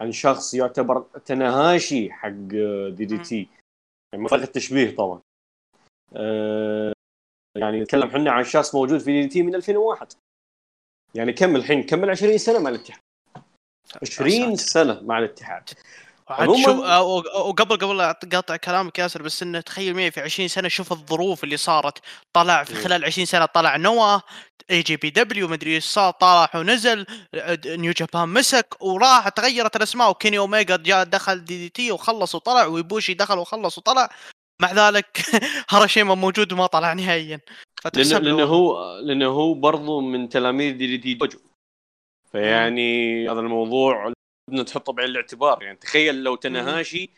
[0.00, 3.48] عن شخص يعتبر تناهاشي حق DDT
[4.12, 5.20] يعني ما فرق التشبيه طبعا.
[6.16, 6.92] آه،
[7.58, 10.12] يعني نتكلم إحنا عن شخص موجود في DDT من 2001
[11.14, 13.00] يعني كم الحين؟ كمل 20 سنة مع الاتحاد؟
[14.02, 15.70] 20 سنة مع الاتحاد.
[16.28, 20.48] عاد عموماً- شوف آه، وقبل قبل اقاطع كلامك ياسر بس انه تخيل معي في 20
[20.48, 21.98] سنة شوف الظروف اللي صارت.
[22.36, 22.74] طلع في.
[22.74, 24.18] خلال 20 سنة طلع نوا
[24.70, 27.06] اي جي بي دبليو مدري إيش صار طلع ونزل
[27.66, 33.38] New Japan مسك وراح تغيرت الأسماء وكيني اوميجا جاء دخل DDT وخلص وطلع ويبوشي دخل
[33.38, 34.10] وخلص وطلع.
[34.62, 35.20] مع ذلك
[35.70, 37.40] هاراشيما موجود وما طلع نهائيا.
[37.96, 41.38] له لأنه هو لأنه هو برضو من تلاميذ DDT Dojo.
[42.32, 44.12] فيعني هذا الموضوع
[44.50, 45.62] بدنا تحطه بعين الاعتبار.
[45.62, 47.10] يعني تخيل لو تناهاشي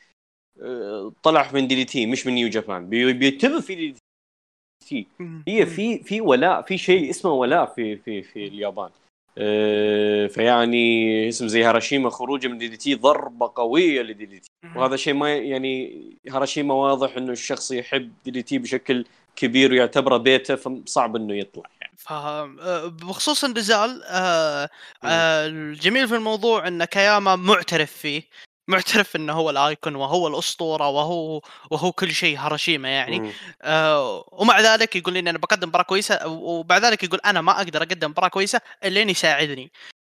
[0.62, 5.06] آه، طلع من DDT مش من New Japan بي- بيتبع في DDT.
[5.48, 8.90] هي في في ولاء في شيء اسمه ولاء في في في اليابان.
[9.38, 14.50] آه، فيعني اسم زي هاراشيما خروجه من دي دي تي ضربة قوية ل DDT.
[14.76, 19.04] وهذا شيء ما يعني هاراشيما واضح إنه الشخص يحب دي دي تي بشكل
[19.36, 21.92] كبير ويعتبره بيته فصعب إنه يطلع يعني.
[21.96, 24.68] ف آه، بخصوص النزال آه،
[25.04, 28.22] آه، الجميل في الموضوع إن كياما معترف فيه.
[28.70, 33.32] معترف إنه هو الآيكون وهو الأسطورة وهو وهو كل شيء هاراشيما يعني.
[33.62, 37.56] آه ومع ذلك يقول لي إن أنا بقدم مباراه كويسة وبعد ذلك يقول أنا ما
[37.56, 39.72] أقدر أقدم مباراه كويسة إلا يساعدني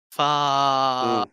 [0.09, 1.25] ف مم.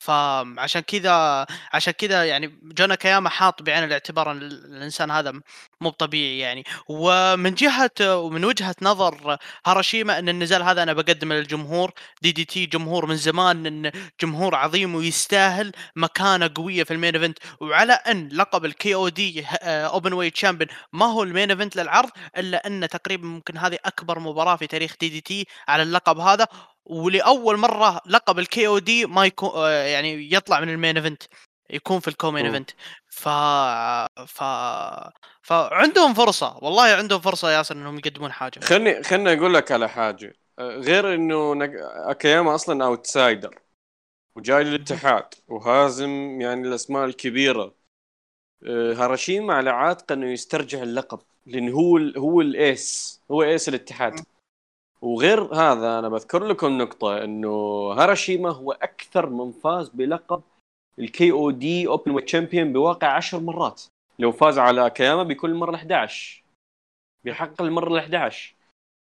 [0.00, 5.32] فعشان كذا عشان كذا يعني جون اكياما حاط بعين الاعتبار إن الإنسان هذا
[5.80, 6.64] مو طبيعي يعني.
[6.88, 13.16] ومن جهة ومن وجهة نظر هاراشيما إن النزال هذا أنا بقدمه للجمهور DDT جمهور من
[13.16, 17.38] زمان إن جمهور عظيم ويستاهل مكانة قوية في ال main event.
[17.60, 22.88] وعلى إن لقب ال KO-D Openweight Champion ما هو ال main event للعرض إلا إن
[22.88, 26.46] تقريبا ممكن هذه أكبر مباراة في تاريخ DDT على اللقب هذا.
[26.84, 31.22] ولأول مرة لقب ال KO-D ما يكون آه، يعني يطلع من ال main event
[31.70, 32.70] يكون في ال co-main event.
[33.10, 33.28] ف
[34.26, 34.42] ف
[35.42, 38.60] فعندهم فرصة والله عندهم فرصة ياسر إنهم يقدمون حاجة.
[38.60, 41.70] خلني خلني أقول لك على حاجة آه، غير إنه نك...
[41.94, 43.58] أكياما أصلا outsider
[44.36, 47.74] وجاي للاتحاد وهازم يعني الأسماء الكبيرة.
[48.66, 52.18] آه، هاراشيما على عاتقه إنه يسترجع اللقب لأن هو ال...
[52.18, 54.20] هو ال ace هو ace الاتحاد.
[55.02, 57.48] وغير هذا أنا بذكر لكم نقطة إنه
[57.92, 60.42] هاراشيما هو أكثر من فاز بلقب
[60.98, 63.82] ال KO-D Openweight Champion بواقع 10 مرات.
[64.18, 66.42] لو فاز على اكياما بيكون المره ال 11
[67.24, 68.54] بيحقق المرة ال 11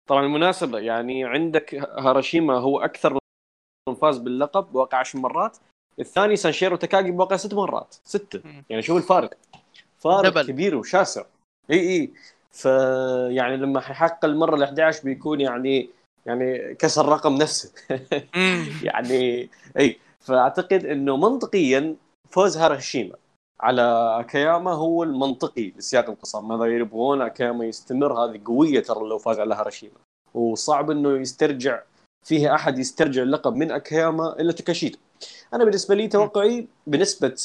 [0.10, 3.18] طبعا بالمناسبة يعني عندك هاراشيما هو أكثر
[3.90, 5.58] من فاز باللقب بواقع 10 مرات.
[6.00, 7.96] الثاني سانشيرو تاكاجي بواقع ست مرات.
[8.04, 8.42] ستة.
[8.70, 9.38] يعني شوف الفارق.
[9.98, 10.48] فارق double.
[10.48, 11.26] كبير وشاسع.
[11.72, 12.14] إي إي.
[12.54, 12.66] ف
[13.30, 15.90] يعني لما حيحقق المرة ال 11 بيكون يعني
[16.26, 17.72] يعني كسر الرقم نفسه.
[18.90, 21.96] يعني إي فأعتقد إنه منطقيا
[22.30, 23.16] فوز هاراشيما
[23.60, 23.82] على
[24.20, 26.42] اكاياما هو المنطقي لسياق القصة.
[26.42, 29.98] ماذا يبغون اكاياما يستمر هذه قوية ترى لو فاز على هاراشيما
[30.34, 31.82] وصعب إنه يسترجع
[32.26, 35.00] فيه أحد يسترجع اللقب من اكاياما إلا تاكيشيتا
[35.54, 37.36] أنا بالنسبة لي توقعي بنسبة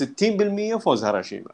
[0.75, 1.51] 60% فوز هاراشيما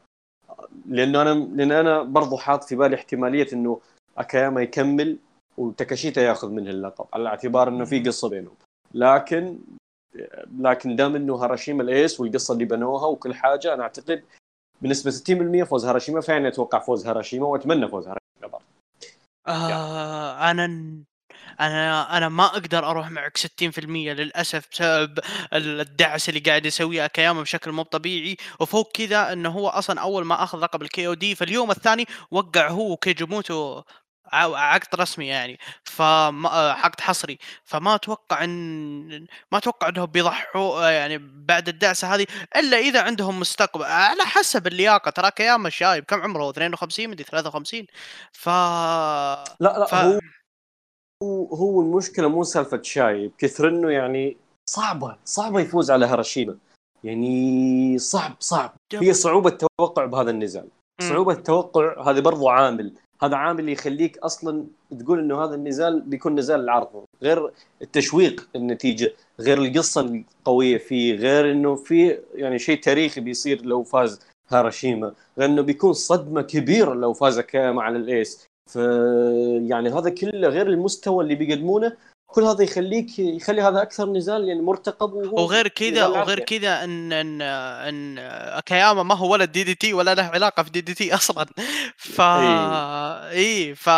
[0.86, 3.80] لأنه أنا لأن أنا برضو حاط في بالي احتمالية إنه
[4.18, 5.18] أكاياما يكمل
[5.58, 8.54] وتاكاشيتا ياخذ منه اللقب على اعتبار إنه في قصة بينهم.
[8.94, 9.58] لكن
[10.60, 14.22] لكن دام إنه هاراشيما الأيس والقصة اللي بنوها وكل حاجة أنا أعتقد
[14.82, 18.64] بنسبة 60% فوز هاراشيما فعلا أتوقع فوز هاراشيما وأتمنى فوز هاراشيما برضه
[19.48, 20.66] آه أنا
[21.60, 23.78] أنا أنا ما أقدر أروح معك 60%
[24.12, 25.18] للأسف بسبب
[25.52, 28.36] الدعس اللي قاعد يسويه اكاياما بشكل مو طبيعي.
[28.60, 32.06] وفوق كذا إنه هو أصلا أول ما أخذ لقب الكي أو دي في اليوم الثاني
[32.30, 33.82] وقع هو وكيجيموتو
[34.32, 35.58] عقد رسمي يعني.
[36.00, 37.38] عقد حصري.
[37.64, 39.08] فما أتوقع إن
[39.52, 43.84] ما أتوقع إنهم بيضحوا يعني بعد الدعسة هذه إلا إذا عندهم مستقبل.
[43.84, 45.10] على حسب اللياقة.
[45.10, 46.04] ترى كياما شايب.
[46.04, 47.86] كم عمره؟ 52 مدري 53
[48.32, 48.48] ف
[49.60, 49.94] لا لا ف...
[49.94, 50.20] هو
[51.22, 54.36] هو المشكلة مو سالفة شايب كثر انه يعني
[54.70, 56.56] صعبة صعبة يفوز على هرشيما
[57.04, 58.74] يعني صعب صعب.
[58.94, 60.68] هي صعوبة التوقع بهذا النزال.
[61.02, 62.92] صعوبة التوقع هذا برضو عامل.
[63.22, 64.66] هذا عامل يخليك أصلا
[65.00, 67.04] تقول إنه هذا النزال بيكون نزال العرض.
[67.22, 67.50] غير
[67.82, 74.20] التشويق النتيجة غير القصة القوية فيه غير إنه في يعني شيء تاريخي بيصير لو فاز
[74.48, 78.46] هاراشيما غير إنه بيكون صدمة كبيرة لو فاز كاما على الإيس.
[78.66, 78.76] ف
[79.68, 81.96] يعني هذا كله غير المستوى اللي بيقدمونه.
[82.26, 87.42] كل هذا يخليك يخلي هذا أكثر نزال يعني مرتقب وغير كذا وغير كذا ان ان
[87.42, 88.18] إن
[88.58, 91.46] أكاياما ما هو ولد دي دي تي ولا له علاقة في دي دي تي أصلا.
[91.96, 92.20] ف
[93.30, 93.88] اي ف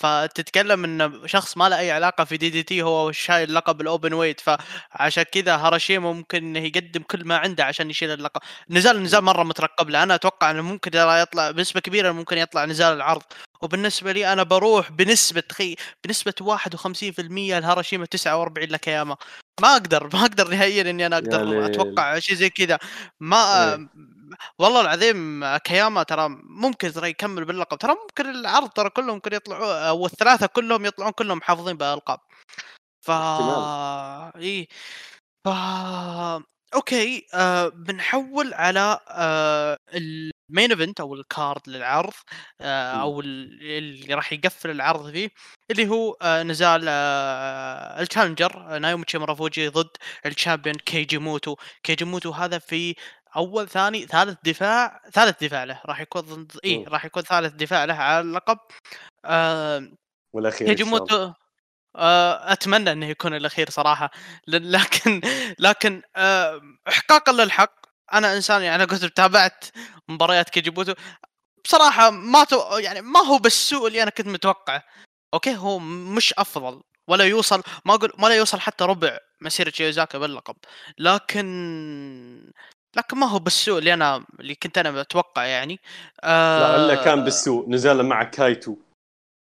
[0.00, 4.12] فتتكلم إن شخص ما له أي علاقة في دي دي تي هو شايل لقب ال
[4.14, 8.40] Openweight فعشان كذا هاراشيما ممكن إنه يقدم كل ما عنده عشان يشيل اللقب.
[8.70, 10.02] نزال نزال مرة مترقب له.
[10.02, 13.22] أنا أتوقع إنه ممكن يطلع بنسبة كبيرة ممكن يطلع نزال العرض.
[13.62, 19.16] وبالنسبة لي أنا بروح بنسبة تخي بنسبة 51% لهاراشيما 49 لاكياما.
[19.62, 21.66] ما أقدر ما أقدر نهائيا إني أنا أقدر.
[21.66, 22.78] أتوقع شيء زي كذا.
[23.20, 23.88] ما إيه.
[24.58, 27.78] والله العظيم اكياما ترى ممكن ترى يكمل باللقب.
[27.78, 32.18] ترى ممكن العرض ترى كلهم ممكن يطلعوا أو الثلاثة كلهم يطلعون كلهم محافظين بالألقاب.
[33.02, 33.10] ف
[34.36, 34.68] إي.
[35.46, 35.48] ف
[36.74, 42.12] okay آه بنحول على آه ال main event أو ال card للعرض
[42.60, 45.30] آه أو اللي راح يقفل العرض فيه
[45.70, 49.90] اللي هو آه نزال آه ال challenger نايوميتشي مارافوجي ضد
[50.26, 52.94] ال champion كيجي موتو كيجي موتو هذا في
[53.36, 57.84] أول ثاني ثالث دفاع ثالث دفاع له راح يكون ضد اي راح يكون ثالث دفاع
[57.84, 58.58] له على اللقب.
[59.24, 59.90] آه
[60.32, 61.32] والأخير كيجي موتو
[61.96, 64.10] آه، أتمنى إنه يكون الأخير صراحة
[64.46, 65.20] لكن
[65.58, 67.80] لكن آه، احقاقا للحق.
[68.12, 69.64] أنا إنسان يعني قلت تابعت
[70.08, 70.94] مباريات كيجي موتو.
[71.64, 74.82] بصراحة ما تو يعني ما هو بالسوء اللي أنا كنت متوقعه
[75.34, 80.56] okay هو مش أفضل ولا يوصل ما أقول ولا يوصل حتى ربع مسيرة شيوزاكي باللقب.
[80.98, 82.52] لكن
[82.96, 85.80] لكن ما هو بالسوء اللي أنا اللي كنت أنا متوقع يعني.
[86.24, 87.68] آه لا إلا كان بالسوء.
[87.70, 88.76] نزاله مع كايتو.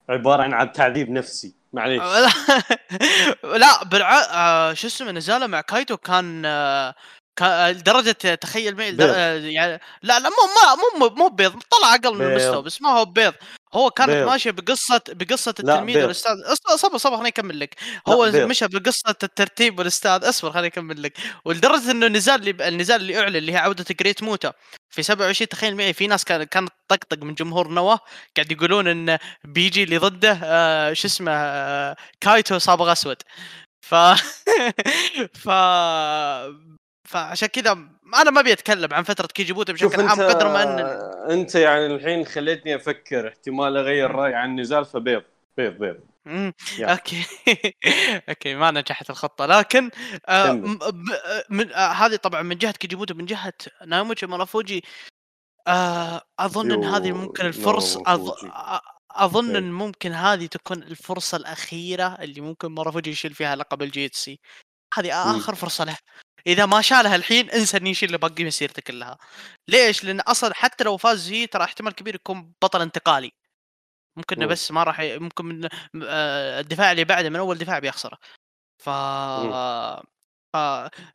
[0.09, 1.55] عبارة عن تعذيب نفسي.
[1.73, 2.03] معليش.
[3.63, 6.95] لا بالع آه، شو اسمه نزاله مع كايتو كان آه،
[7.39, 8.97] كا- لدرجة تخيل معي.
[9.01, 11.53] آه، يعني لا لا مو ما مو مو بيض.
[11.71, 12.27] طلع أقل من.
[12.27, 13.35] المستوى بس ما هو بيض.
[13.77, 14.11] هو كانت.
[14.11, 15.97] ماشية بقصة بقصة التلميذ.
[16.03, 16.33] والأستاذ.
[16.45, 17.75] اصبر صبر صبر خليني أكمل لك.
[18.09, 18.31] هو.
[18.47, 20.29] مشى بقصة الترتيب والأستاذ.
[20.29, 21.13] أصبر خليني أكمل لك.
[21.45, 24.53] ولدرجة إنه النزال اللي النزال اللي أعلن اللي هي عودة جريت موتا.
[24.91, 27.97] في 27 تخيل معي في ناس كان كانت طقطق من جمهور نوا.
[28.37, 33.17] قاعد يقولون إن بيجي اللي ضده آه شو اسمه آه كايتو صابغ أسود.
[33.83, 33.95] ف
[35.45, 35.49] ف
[37.07, 37.73] فعشان كذا
[38.15, 40.79] أنا ما أبي أتكلم عن فترة كيجي موتو بشكل عام قدر ما ان
[41.31, 45.23] أنت يعني الحين خليتني أفكر احتمال أغير رايي عن النزال فبيض
[45.57, 46.01] بيض بيض.
[46.79, 46.87] يا.
[46.93, 47.25] أوكي
[48.29, 49.91] أوكي ما نجحت الخطة لكن
[50.29, 51.05] آه ب-
[51.51, 53.53] من آه هذه طبعا من جهة كيجي موتو من جهة
[53.87, 54.85] نايوميتشي مارافوجي
[55.69, 58.21] آه أظن إن هذه ممكن الفرصه أظ...
[58.29, 58.53] مارافوجي.
[58.53, 58.81] آه،
[59.11, 59.57] أظن.
[59.57, 64.41] إن ممكن هذه تكون الفرصة الأخيرة اللي ممكن مارافوجي يشيل فيها لقب ال GHC
[64.95, 65.37] هذه.
[65.37, 65.97] آخر فرصة له
[66.47, 69.19] إذا ما شالها الحين انسى انه يشيل باقي مسيرته كلها.
[69.69, 73.33] ليش؟ لأن أصلا حتى لو فاز فيه ترى احتمال كبير يكون بطل انتقالي.
[74.17, 74.47] ممكن مم.
[74.49, 75.19] بس ما راح ي...
[75.19, 75.69] ممكن من
[76.05, 78.19] آه، الدفاع اللي بعده من أول دفاع بيخسره.
[78.79, 78.89] ف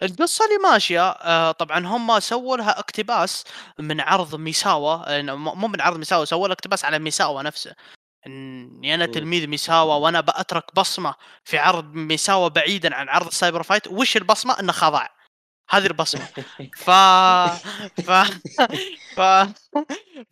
[0.04, 3.44] القصة اللي ماشية آه، طبعا هم سووا لها اقتباس
[3.80, 7.76] من عرض ميساوا مو من عرض ميساوا سووا لها اقتباس على ميساوا نفسه.
[8.28, 9.06] اني أنا.
[9.06, 11.16] تلميذ ميساوا وأنا بأترك بصمة
[11.46, 15.08] في عرض ميساوا بعيدا عن عرض ال CyberFight وش البصمة؟ إنه خضع.
[15.72, 16.22] هذه البصمة.
[16.86, 16.90] ف
[18.02, 18.12] ف
[19.16, 19.22] ف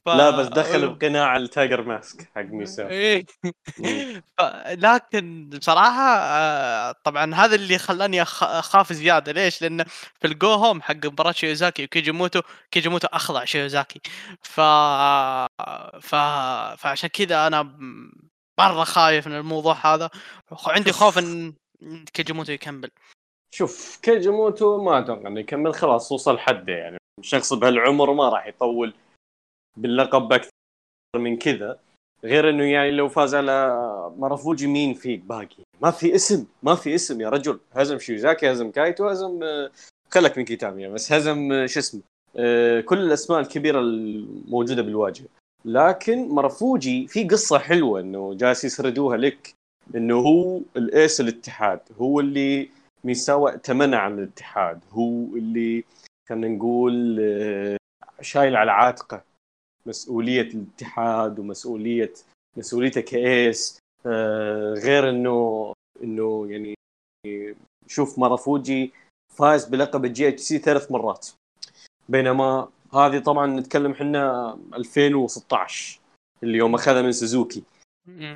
[0.06, 3.26] ف لا بس دخل بقناع ال Tiger Mask حق ميسا إيه.
[3.44, 4.22] مم.
[4.38, 9.32] ف- لكن بصراحة آه، طبعا هذا اللي خلاني أخاف زيادة.
[9.32, 9.84] ليش؟ لأن
[10.20, 14.02] في ال go home حق مباراة شيوزاكي وكيجيموتو كيجيموتو أخضع شيوزاكي.
[14.42, 14.62] ف...
[16.02, 16.16] ف...
[16.78, 17.64] فعشان كذا أنا
[18.60, 20.10] مرة خايف من الموضوع هذا.
[20.68, 22.90] عندي خوف ان إن كيجيموتو يكمل.
[23.52, 26.98] شوف كيجيموتو ما أتوقع انه يكمل خلاص وصل حده يعني.
[27.22, 28.94] شخص بهالعمر ما راح يطول
[29.78, 30.50] باللقب أكثر
[31.16, 31.80] من كذا.
[32.24, 33.78] غير إنه يعني لو فاز على
[34.18, 37.60] مارافوجي مين فيك باقي؟ ما في اسم ما في اسم يا رجل.
[37.72, 39.40] هزم شيوزاكي هزم كايتو هزم
[40.12, 42.02] خلك من كيتاميا بس هزم شو اسمه
[42.82, 45.28] كل الأسماء الكبيرة الموجودة بالواجهة.
[45.66, 49.54] لكن مارافوجي في قصة حلوة إنه جالس يسردوها لك
[49.96, 52.70] إنه هو الأيس الاتحاد هو اللي
[53.04, 54.80] ميساوا تمنع عن الاتحاد.
[54.92, 55.84] هو اللي
[56.30, 57.78] خلينا نقول آه،
[58.22, 59.24] شايل على عاتقه
[59.86, 62.14] مسؤولية الاتحاد ومسؤولية
[62.58, 65.74] مسؤوليته كإيس آه، غير إنه
[66.04, 66.76] إنه يعني
[67.88, 68.94] شوف مارافوجي
[69.36, 71.28] فاز بلقب ال GHC ثلاث مرات.
[72.10, 76.00] بينما هذه طبعا نتكلم إحنا 2016
[76.44, 77.64] اللي يوم أخذها من سوزوكي.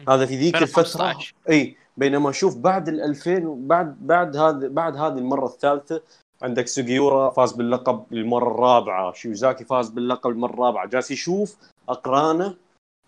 [0.10, 1.36] هذا في ذيك الفترة 2015.
[1.50, 6.02] إي بينما شوف بعد ال 2000 بعد بعد هذا بعد هذه المرة الثالثة
[6.42, 10.88] عندك سوجيورا فاز باللقب للمره الرابعة شيوزاكي فاز باللقب للمره الرابعة.
[10.88, 11.58] جالس يشوف
[11.90, 12.56] أقرانه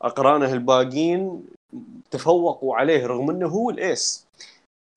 [0.01, 1.45] أقرانه الباقيين
[2.11, 4.27] تفوقوا عليه رغم إنه هو الأيس.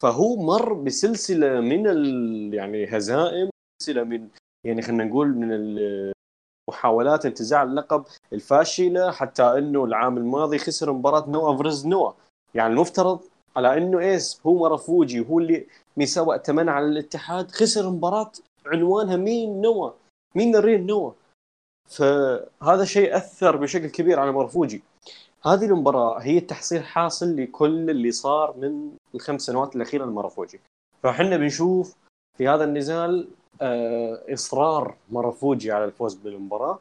[0.02, 3.50] فهو مر بسلسلة من ال يعني هزائم
[3.82, 4.28] سلسلة من
[4.66, 6.12] يعني خلينا نقول من ال-
[6.70, 12.12] محاولات انتزاع اللقب الفاشلة حتى إنه العام الماضي خسر مباراة نوا فرز نوا
[12.54, 13.20] يعني المفترض
[13.58, 18.32] على إنه إيس هو مرفوجي هو اللي ميساوا اتمنى على الاتحاد خسر مباراة
[18.66, 19.90] عنوانها مين نوا
[20.34, 21.12] مين الرين نوا
[21.88, 24.82] فهذا شيء أثر بشكل كبير على مرفوجي
[25.44, 30.60] هذه المباراة هي تحصيل حاصل لكل اللي صار من الخمس سنوات الأخيرة لمرفوجي
[31.02, 31.94] فإحنا بنشوف
[32.38, 33.28] في هذا النزال
[33.62, 36.78] آه، إصرار مرفوجي على الفوز بالمباراة.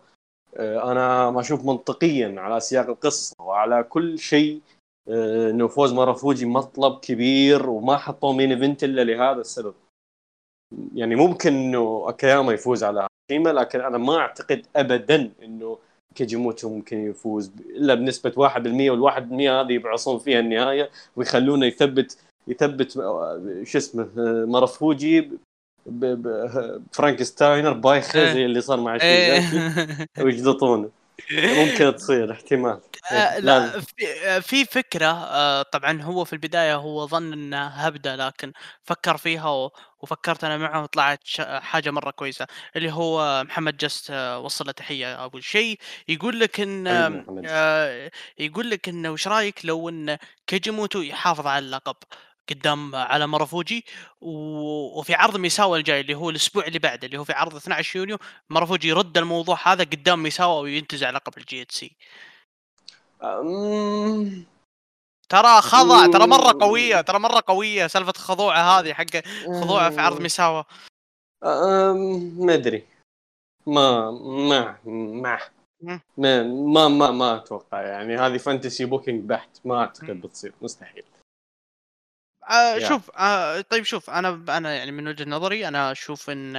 [0.55, 4.61] آه، أنا ما أشوف منطقيا على سياق القصة وعلى كل شيء
[5.10, 9.74] إنه فوز مرفوجي مطلب كبير وما حطوه مين ايفنت إلا لهذا السبب.
[10.95, 15.78] يعني ممكن إنه اكاياما يفوز على هاشيما لكن أنا ما أعتقد ابدا إنه
[16.16, 17.51] كيجيموتو ممكن يفوز.
[17.70, 24.45] إلا بنسبة 1% وال1% هذه يبعصون فيها النهاية ويخلونه يثبت يثبت آه، شو اسمه آه،
[24.45, 28.34] مرفوجي ب- ب- Frankensteiner بايخه إيه.
[28.34, 29.41] زي اللي صار مع إيه.
[30.24, 30.89] ويجلطونه.
[31.34, 32.80] ممكن تصير احتمال.
[33.11, 33.81] آه، إيه، لا لازم.
[33.81, 39.17] في آه، في فكرة آه، طبعا هو في البداية هو ظن انها هبده لكن فكر
[39.17, 39.69] فيها
[39.99, 45.15] وفكرت أنا معه وطلعت حاجة مرة كويسة اللي هو محمد جست آه، وصل له تحية
[45.15, 46.87] أول شيء يقول لك إن.
[47.47, 50.17] آه، يقول لك انه وش رأيك لو إن
[50.47, 51.95] كيجيموتو يحافظ على اللقب
[52.49, 53.85] قدام على مرفوجي
[54.21, 58.17] وفي عرض ميساوا الجاي اللي هو الأسبوع اللي بعده اللي هو في عرض 12 يونيو
[58.49, 61.97] مرفوجي يرد الموضوع هذا قدام ميساوا وينتزع لقب ال GHC
[63.24, 64.45] أم،
[65.30, 69.05] ترى خضع ترى مرة قوية ترى مرة قوية سالفة الخضوعه هذه حق
[69.61, 70.63] خضوعه في عرض ميساوا.
[71.43, 72.86] أم، ما أدري.
[73.68, 74.78] ما ما.
[74.86, 75.39] ما.
[76.18, 78.18] ما ما, ما أتوقع يعني.
[78.18, 80.53] هذه fantasy booking بحت ما أعتقد بتصير.
[80.61, 81.03] مستحيل.
[82.49, 82.79] آه.
[82.79, 86.55] شوف آه طيب شوف أنا أنا يعني من وجهة نظري أنا أشوف إن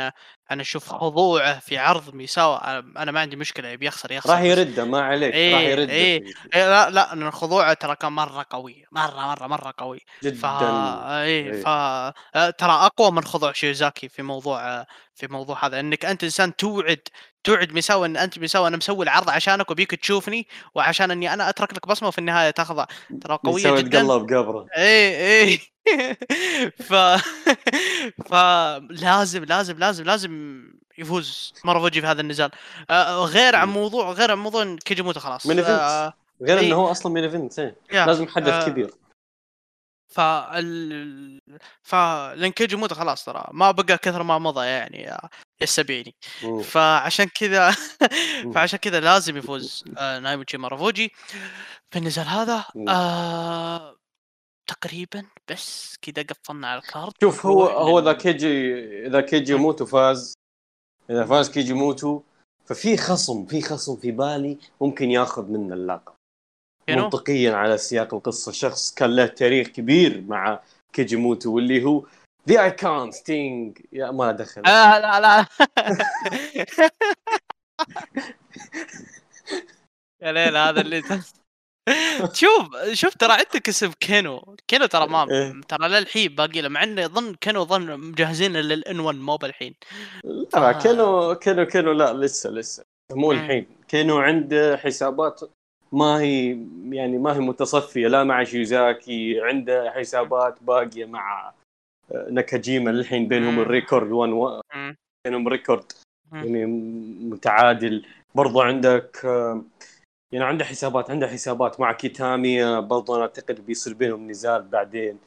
[0.50, 4.40] أنا أشوف خضوعه في عرض ميساوا أنا, أنا ما عندي مشكلة يبي يخسر يخسر راح
[4.40, 6.24] يرده ما عليك راح إيه، يرده إيه.
[6.54, 10.42] إيه لا لا إن خضوعه ترى كان مرة قوي مرة مرة مرة قوي ف جدا
[11.22, 11.62] إيه إيه.
[11.62, 16.24] ف آه، ترى أقوى من خضوع شيوزاكي في موضوع آه، في موضوع هذا إنك أنت
[16.24, 17.00] إنسان توعد
[17.44, 21.74] توعد ميساوا إن أنت ميساوا أنا مسوي العرض عشانك وبيك تشوفني وعشان إني أنا أترك
[21.74, 22.86] لك بصمة وفي النهاية تخضع
[23.20, 25.58] ترى قوية جدا يتقلب قبره إيه إيه
[26.88, 26.94] ف
[28.30, 30.62] فلازم لازم لازم لازم
[30.98, 32.50] يفوز مارافوجي في هذا النزال
[32.90, 33.68] آه غير عن.
[33.68, 35.58] موضوع غير عن موضوع إن كيجيموتو خلاص من.
[35.58, 36.12] آه
[36.42, 36.60] غير.
[36.60, 37.76] إنه هو أصلا main event إيه.
[37.92, 38.90] يا، لازم حدث آه، كبير
[40.08, 41.40] ف ال...
[41.82, 41.94] ف
[42.34, 45.16] لأن كيجيموتو خلاص ترى ما بقى كثر ما مضى يعني
[46.42, 46.62] مم.
[46.62, 47.76] فعشان كذا.
[48.54, 51.12] فعشان كذا لازم يفوز ناوميتشي مارافوجي
[51.90, 52.64] في النزال هذا.
[52.88, 53.97] آه
[54.68, 58.74] تقريبا بس كذا قفلنا على ال card شوف هو هو إذا كيجي
[59.06, 60.34] إذا كيجي موتو فاز.
[61.10, 62.22] إذا فاز كيجي موتو
[62.64, 66.12] ففي خصم في خصم في بالي ممكن ياخذ منه اللقب؟
[66.88, 68.52] منطقيا على سياق القصة.
[68.52, 70.60] شخص كان له تاريخ كبير مع
[70.92, 72.06] كيجي موتو واللي هو
[72.48, 74.66] the icon Sting يا ما دخل.
[74.66, 75.46] آه لا لا.
[80.22, 81.02] يا ليل هذا اللي
[82.40, 85.60] شوف شوف ترى عندك اسم كينو كينو ترى ما إيه.
[85.68, 89.74] ترى للحين باقي له مع إنه يظن كينو ظن مجهزين لل N 1 مو بالحين
[90.54, 93.32] لا كينو كينو كينو لا لسه لسه مو.
[93.32, 95.40] الحين كينو عنده حسابات
[95.92, 96.48] ما هي
[96.90, 101.52] يعني ما هي متصفية لا مع شيوزاكي عنده حسابات باقية مع
[102.12, 103.60] آه، ناكاجيما للحين بينهم.
[103.60, 104.60] ال record 1 و-.
[105.24, 105.92] بينهم record.
[106.32, 106.66] يعني
[107.24, 109.62] متعادل برضو عندك آه،
[110.32, 115.18] يعني عنده حسابات عنده حسابات مع كيتامي برضو أنا أعتقد بيصير بينهم نزال بعدين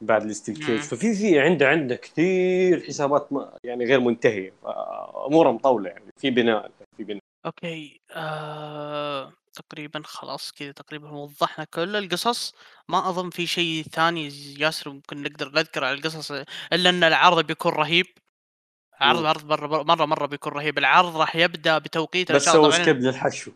[0.00, 0.66] بعد الستيل مم.
[0.66, 4.52] كيج ففي في عنده عنده كثير حسابات ما يعني غير منتهية.
[5.26, 7.20] اموره مطوله يعني في بناء في بناء.
[7.46, 9.32] okay آه...
[9.54, 12.54] تقريبا خلاص كذا تقريبا وضحنا كل القصص.
[12.88, 14.28] ما أظن في شيء ثاني
[14.60, 16.30] ياسر ممكن نقدر نذكر على القصص
[16.72, 18.06] إلا أن العرض بيكون رهيب.
[19.00, 19.24] عرض.
[19.26, 20.78] عرض مرة مرة مرة بيكون رهيب.
[20.78, 23.50] العرض راح يبدأ بتوقيت بس سووا طبعاً- skip للحشو.
[23.50, 23.54] آه،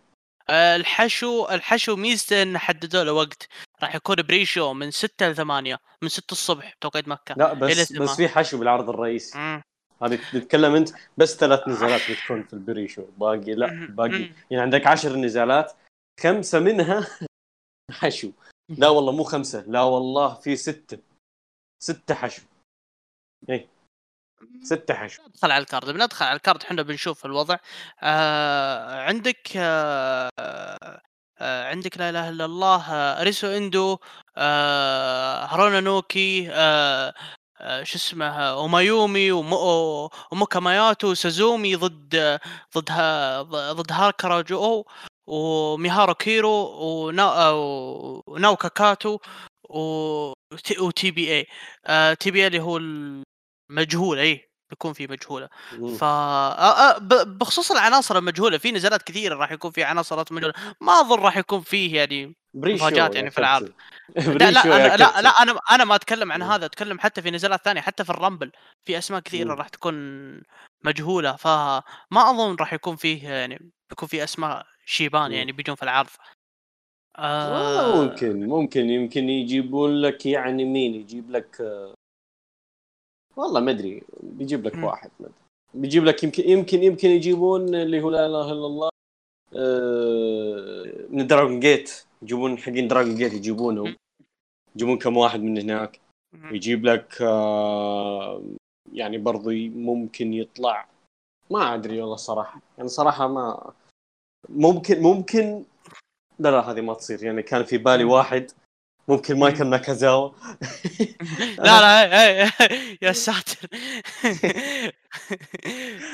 [0.51, 3.48] الحشو الحشو ميزته إنه حددوا له وقت.
[3.82, 8.16] راح يكون pre-show من 6 ل 8 من 6 الصبح بتوقيت مكة لا بس بس
[8.16, 9.38] في حشو بالعرض الرئيسي.
[10.03, 11.70] هذه تتكلم أنت بس ثلاث آه.
[11.70, 13.05] نزالات بتكون في ال pre-show.
[13.18, 15.72] باقي لا باقي يعني عندك عشر نزالات
[16.20, 17.07] خمسة منها
[18.01, 18.30] حشو.
[18.68, 20.98] لا والله مو خمسة لا والله في ستة.
[21.82, 22.42] ستة حشو.
[23.48, 23.68] إيه.
[24.62, 25.91] 16 ندخل على ال card.
[25.91, 27.57] بندخل على ال card إحنا بنشوف الوضع.
[28.03, 30.30] آه عندك آه،,
[31.38, 33.99] آه عندك لا إله إلا الله آه ريسو إندو
[34.36, 37.14] آه هارونا نوكي آه,
[37.61, 42.38] آه، شو اسمه أومايومي وموكا ماياتو سازومي ضد
[42.76, 42.91] ضد
[43.51, 44.84] ضد هاكرا جو
[45.26, 46.53] وميهارو كيرو
[48.26, 49.18] وناو كاكاتو
[50.80, 51.47] وتي بي اي
[52.16, 52.78] تي بي اي اللي هو
[53.71, 55.49] المجهول اي بيكون في مجهولة.
[55.99, 56.05] ف
[57.25, 61.61] بخصوص العناصر المجهولة في نزالات كثيرة راح يكون في عناصرات مجهولة ما أظن راح يكون
[61.61, 63.39] فيه يعني يا يعني في.
[63.39, 63.73] العرض.
[64.16, 65.21] لا لا أنا لا.
[65.21, 66.43] لا أنا أنا ما أتكلم عن.
[66.43, 68.53] هذا أتكلم حتى في نزالات ثانية حتى في الرامبل
[68.85, 69.55] في أسماء كثيرة.
[69.55, 69.95] راح تكون
[70.85, 71.83] مجهولة فما
[72.31, 75.33] أظن راح يكون فيه يعني بيكون في أسماء شيبان.
[75.33, 76.11] يعني بيجون في العرض
[77.18, 81.95] آه ممكن ممكن يمكن يجيبون لك يعني مين يجيب لك آه،
[83.41, 84.84] والله ما أدري بيجيب لك مم.
[84.84, 85.38] واحد ما أدري.
[85.74, 88.91] بيجيب لك يمكن يمكن يمكن يجيبون اللي هو لا إله إلا الله
[89.57, 93.97] آه، من دراجون جيت يجيبون حقين دراجون جيت يجيبونهم مم.
[94.76, 96.01] يجيبون كم واحد من هناك.
[96.51, 98.43] يجيب لك آه،
[98.93, 100.88] يعني برضو ممكن يطلع
[101.51, 103.72] ما أدري والله صراحة يعني صراحة ما
[104.49, 105.64] ممكن ممكن
[106.38, 108.51] لا لا هذه ما تصير يعني كان في بالي واحد
[109.11, 110.31] ممكن مايكل ناكازاوا
[111.59, 112.51] لا لا هي هي
[113.03, 113.57] يا ساتر.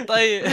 [0.09, 0.45] طيب.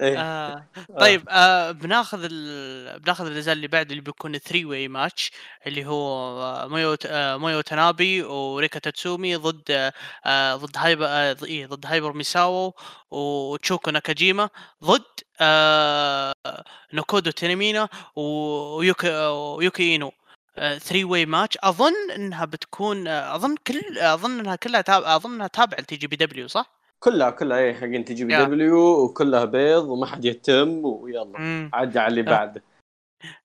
[0.00, 0.18] إيه.
[0.20, 0.68] آه
[1.00, 3.00] طيب آه بناخذ ال...
[3.00, 5.30] بناخذ النزال اللي بعد اللي بيكون 3 way match
[5.66, 6.06] اللي هو
[6.42, 9.92] آه، مويو آه مويو تانابي وريكا تاتسومي ضد
[10.26, 12.74] آه ضد هايبر آه إيه ضد هايبر ميساو
[13.10, 14.48] وتشوكو ناكاجيما
[14.84, 15.02] ضد
[15.40, 16.34] آه
[16.92, 20.12] نوكودو تينيمينا ويوكي ويوكي إينو.
[20.56, 25.80] 3 واي ماتش أظن إنها بتكون أظن كل أظن إنها كلها تابع أظن إنها تابعة
[25.80, 28.44] لتي جي بي دبليو صح؟ كلها كلها اي حقين تجي بي يا.
[28.44, 31.70] دبليو وكلها بيض وما حد يهتم ويلا.
[31.72, 32.24] عدى على اللي آه.
[32.34, 32.62] بعده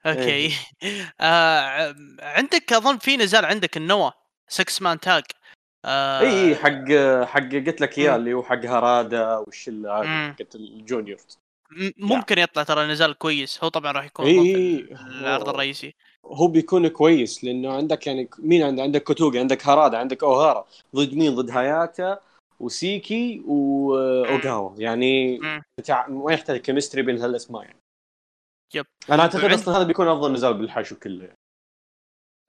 [0.05, 0.53] أوكي
[1.22, 4.12] آه عندك أظن في نزال عندك النوا
[4.47, 5.24] 6 مان تاج
[5.86, 6.91] آه اي اي حق
[7.26, 8.16] حق قلت لك إياه.
[8.16, 10.34] اللي هو حق هرادا والشله هذه.
[10.34, 11.39] حقت الجونيورز
[11.97, 14.88] ممكن يطلع ترى نزال كويس هو طبعا راح يكون إي ضمن إي.
[15.20, 15.95] العرض الرئيسي
[16.26, 20.65] هو بيكون كويس لأنه عندك يعني مين عندك عندك كوتوغي عندك هرادا عندك أوهارا
[20.95, 22.19] ضد مين ضد هاياتا
[22.59, 25.61] وسيكي واوغاوا يعني مم.
[25.80, 27.80] بتاع ما يحتاج chemistry بين هالأسماء يعني
[28.74, 28.86] yep.
[29.11, 31.38] أنا أعتقد وعند- أصلا هذا بيكون أفضل نزال بالحشو كله يعني.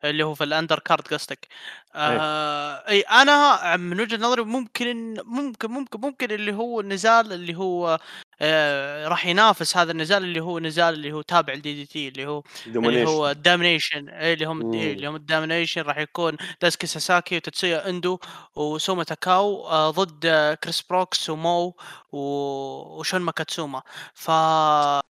[0.04, 1.48] اللي هو في ال undercard قصدك
[1.94, 7.98] آه إي أنا من وجهة نظري ممكن ممكن ممكن ممكن اللي هو النزال اللي هو
[8.40, 12.42] آه راح ينافس هذا النزال اللي هو نزال اللي هو تابع ل DDT اللي هو
[12.66, 13.30] اللي هو.
[13.30, 14.74] ال Damnation اللي هم.
[14.74, 18.18] إيه اللي هم ال Damnation راح يكون داسكي ساساكي وتتسويا إندو
[18.56, 20.26] وسوما تاكاو آه ضد
[20.64, 21.76] كريس بروكس ومو
[22.12, 23.82] وشون ماكاتسوما
[24.14, 24.30] ف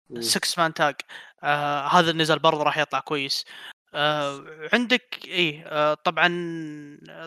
[0.09, 0.21] مم.
[0.21, 0.95] 6 man tag
[1.43, 3.45] آه هذا النزال برضه راح يطلع كويس
[3.93, 6.29] آه عندك إيه؟ آه طبعا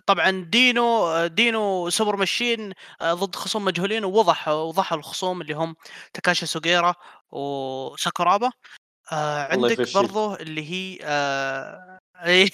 [0.07, 5.77] طبعا دينو دينو Super Machine آه ضد خصوم مجهولين ووضح وضح الخصوم اللي هم
[6.15, 6.95] تاكاشي سوغيرا
[7.31, 8.51] وساكورابا.
[9.13, 9.95] آه عندك.
[9.95, 12.51] برضو اللي هي آه إيه،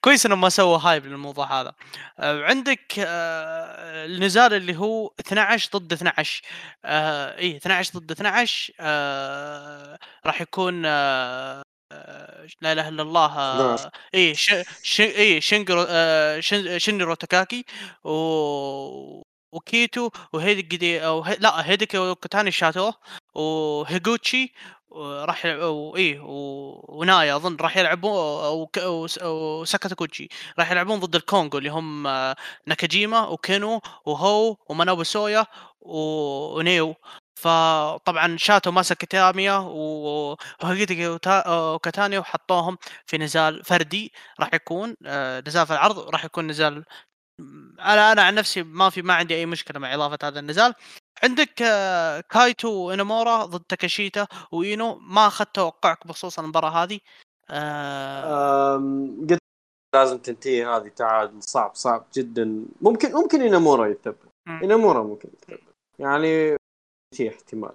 [0.00, 1.72] كويس إنهم ما سووا هايب للموضوع هذا.
[2.18, 6.42] آه عندك آه النزال اللي هو 12 ضد 12
[6.84, 11.62] آه إيه 12 ضد 12 آه راح يكون آه،
[12.60, 13.90] لا إله إلا الله 12.
[14.14, 14.54] إيه ش...
[14.82, 15.00] ش...
[15.00, 17.14] إيه شينجرو آه شن...
[17.14, 17.64] تاكاكي
[18.04, 18.10] و
[19.52, 21.36] وكيتو وهيدي أو هي...
[21.40, 22.92] لا هيديكي وكاتاني شاتو
[23.34, 24.52] وهيجوتشي
[24.96, 25.96] راح و...
[26.98, 28.12] ونايا أظن راح يلعبون
[28.46, 28.76] وك...
[28.76, 30.28] وس- وساكاتاكوتشي
[30.58, 32.36] راح يلعبون ضد الكونغو اللي هم آه،
[32.66, 35.46] ناكاجيما وكينو وهو ومانوبو سويا
[35.80, 36.94] ونيو
[37.40, 45.42] فطبعا شاتو ماسك كتاميا و- وهيديكي وتا- وكاتانيا وحطوهم في نزال فردي راح يكون آه،
[45.46, 46.84] نزال في العرض راح يكون نزال
[47.80, 50.74] أنا أنا عن نفسي ما في ما عندي أي مشكلة مع إضافة هذا النزال.
[51.22, 57.00] عندك آه، كايتو وانامورا ضد تاكاشيتا وإينو ما أخذت توقعك بخصوص المباراة هذه؟
[57.50, 58.76] آه
[59.30, 59.38] قلت
[59.94, 62.64] لازم تنتهي هذه تعادل صعب صعب جدا.
[62.80, 64.16] ممكن ممكن إنامورا يثبت
[64.46, 64.60] مم.
[64.64, 65.60] إنامورا ممكن يثبت
[65.98, 66.56] يعني
[67.14, 67.72] في احتمال.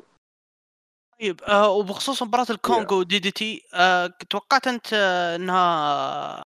[1.19, 6.43] طيب آه وبخصوص مباراة الكونغو و DDT آه توقعت أنت آه، إنها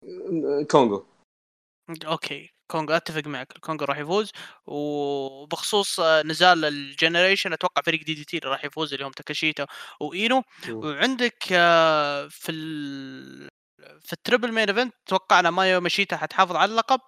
[0.71, 1.05] كونغو.
[2.05, 4.31] okay كونغو أتفق معك الكونغو راح يفوز.
[4.67, 9.65] وبخصوص آه، نزال ال generation أتوقع فريق DDT اللي راح يفوز اللي هم تاكاشيتا
[9.99, 10.43] وإينو.
[10.69, 13.49] وعندك آه، في ال...
[14.01, 16.99] في ال triple main event توقعنا مايو ماشيتا حتحافظ على اللقب.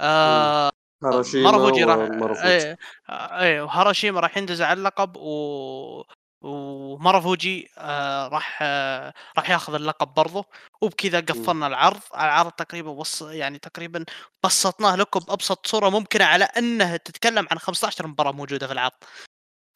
[0.00, 0.70] آه
[1.04, 2.78] هاروشيما مارافوجي راح ومارافوجي إيه
[3.10, 6.04] إيه وهاراشيما راح يندزع على اللقب و
[6.40, 10.44] ومارافوجي آه راح آه راح ياخذ اللقب برضه
[10.80, 12.00] وبكذا قفلنا العرض.
[12.14, 14.04] العرض تقريبا وص يعني تقريبا
[14.44, 18.92] بسطناه لكم بأبسط صورة ممكنة على أنه تتكلم عن 15 مباراة موجودة في العرض.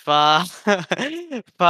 [0.05, 0.11] ف
[1.59, 1.63] ف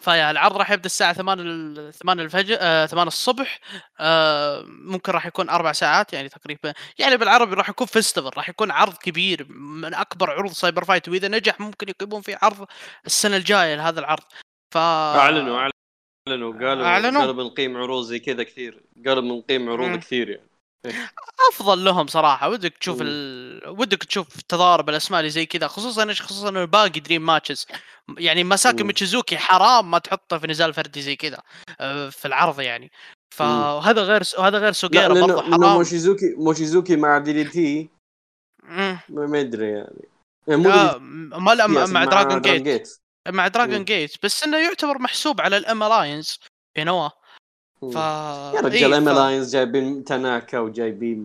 [0.00, 3.60] فيا العرض راح يبدأ الساعة 8 ال- 8 الفجر آه 8 الصبح
[4.00, 8.70] آه ممكن راح يكون أربع ساعات يعني تقريبا يعني بالعربي راح يكون festival راح يكون
[8.70, 12.66] عرض كبير من أكبر عروض CyberFight وإذا نجح ممكن يقيمون فيه عرض
[13.06, 14.22] السنة الجاية لهذا العرض
[14.74, 15.58] ف أعلنوا
[16.28, 19.96] أعلنوا قالوا أعلنوا؟ قالوا بنقيم عروض زي كذا كثير قالوا بنقيم عروض مم.
[20.00, 20.47] كثير يعني
[21.50, 22.98] أفضل لهم صراحة ودك تشوف.
[23.02, 23.68] ال...
[23.68, 27.66] ودك تشوف تضارب الأسماء اللي زي كذا خصوصا إيش- خصوصا انه باقي dream matches
[28.18, 28.86] يعني مساكي مم.
[28.86, 31.42] ميتشيزوكي حرام ما تحطه في نزال فردي زي كذا
[31.80, 32.90] آه، في العرض يعني.
[33.34, 37.90] فهذا غير وهذا غير سوغيرا برضه حرام موشيزوكي موشيزوكي مع دي دي تي.
[39.08, 40.08] ما أدري يعني
[40.46, 40.98] يعني مو دي
[41.38, 42.88] ما لا مع, دراجون جيت
[43.28, 43.84] مع دراجون.
[43.84, 46.38] جيت بس إنه يعتبر محسوب على الام الاينس
[46.74, 47.10] في نوا مم.
[47.82, 47.94] ف
[48.54, 51.18] يا رجال أم لاينز جايبين تناكا وجايبين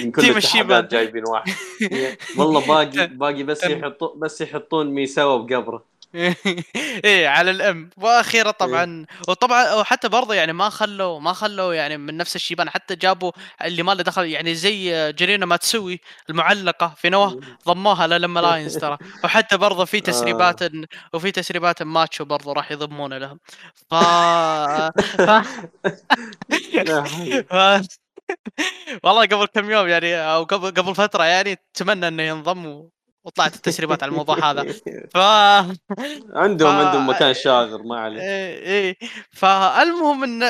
[0.00, 0.22] من كل.
[0.30, 1.52] الاتحادات جايبين واحد.
[2.38, 5.89] والله باقي باقي بس يحطون بس يحطون ميساوا بقبره.
[7.04, 7.90] إيه على الأم.
[7.96, 12.96] وأخيرا طبعا وطبعا وحتى برضه يعني ما خلوا ما خلوا يعني من نفس الشيبان حتى
[12.96, 13.32] جابوا
[13.64, 16.00] اللي ما له دخل يعني زي جرينا ماتسوي
[16.30, 17.30] المعلقة في نوا
[17.66, 18.98] ضموها للما لاينز ترى.
[19.24, 20.60] وحتى برضه في تسريبات
[21.14, 23.40] وفي تسريبات ماتشو برضه راح يضمونه لهم.
[23.90, 23.94] ف,
[25.26, 25.30] ف...
[29.04, 32.88] والله قبل كم يوم يعني أو قبل قبل فترة يعني أتمنى إنه ينضم.
[33.24, 34.72] وطلعت التسريبات على الموضوع هذا.
[35.14, 38.96] ف عندهم ف- عندهم مكان شاغر ما عليه إيه إيه.
[39.30, 40.40] فالمهم إن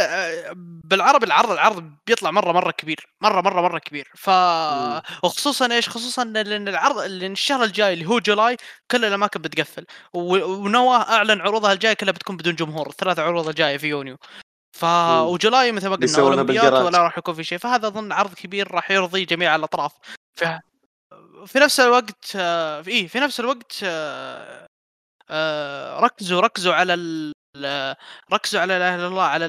[0.84, 3.06] بالعربي العرض العرض بيطلع مرة مرة كبير.
[3.20, 4.08] مرة مرة مرة كبير.
[4.16, 5.00] ف مم.
[5.24, 8.56] وخصوصا إيش؟ خصوصا لأن العرض لأن الشهر الجاي اللي هو جولاي
[8.90, 9.86] كل الأماكن بتقفل.
[10.14, 12.88] و- ونواه أعلن عروضها الجاية كلها بتكون بدون جمهور.
[12.88, 14.16] الثلاث عروض الجاية في يونيو.
[14.72, 14.84] ف.
[14.84, 16.72] وجولاي مثل ما قلنا أولمبيات.
[16.72, 17.58] ولا راح يكون في شيء.
[17.58, 19.92] فهذا أظن عرض كبير راح يرضي جميع الأطراف.
[20.34, 20.44] ف...
[21.46, 24.66] في نفس الوقت آه، في إيه في نفس الوقت آه،
[25.30, 26.94] آه، ركزوا ركزوا على
[28.32, 29.46] ركزوا على لا إله إلا الله على.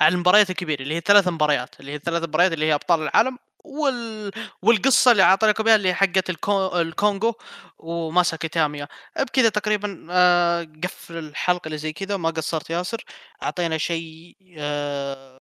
[0.00, 3.38] على المباريات الكبيرة اللي هي ثلاث مباريات اللي هي الثلاث مباريات اللي هي أبطال العالم
[3.64, 4.30] وال...
[4.62, 6.80] والقصة اللي اعطيناكم إياها اللي حقت الكو...
[6.80, 7.34] الكونغو
[7.78, 8.88] وماسا كيتاميا
[9.18, 13.04] بكذا تقريبا آه، قفل الحلقة اللي زي كذا ما قصرت ياسر
[13.42, 15.38] أعطينا شيء آه،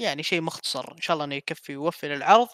[0.00, 2.48] يعني شيء مختصر إن شاء الله إنه يكفي ويوفي للعرض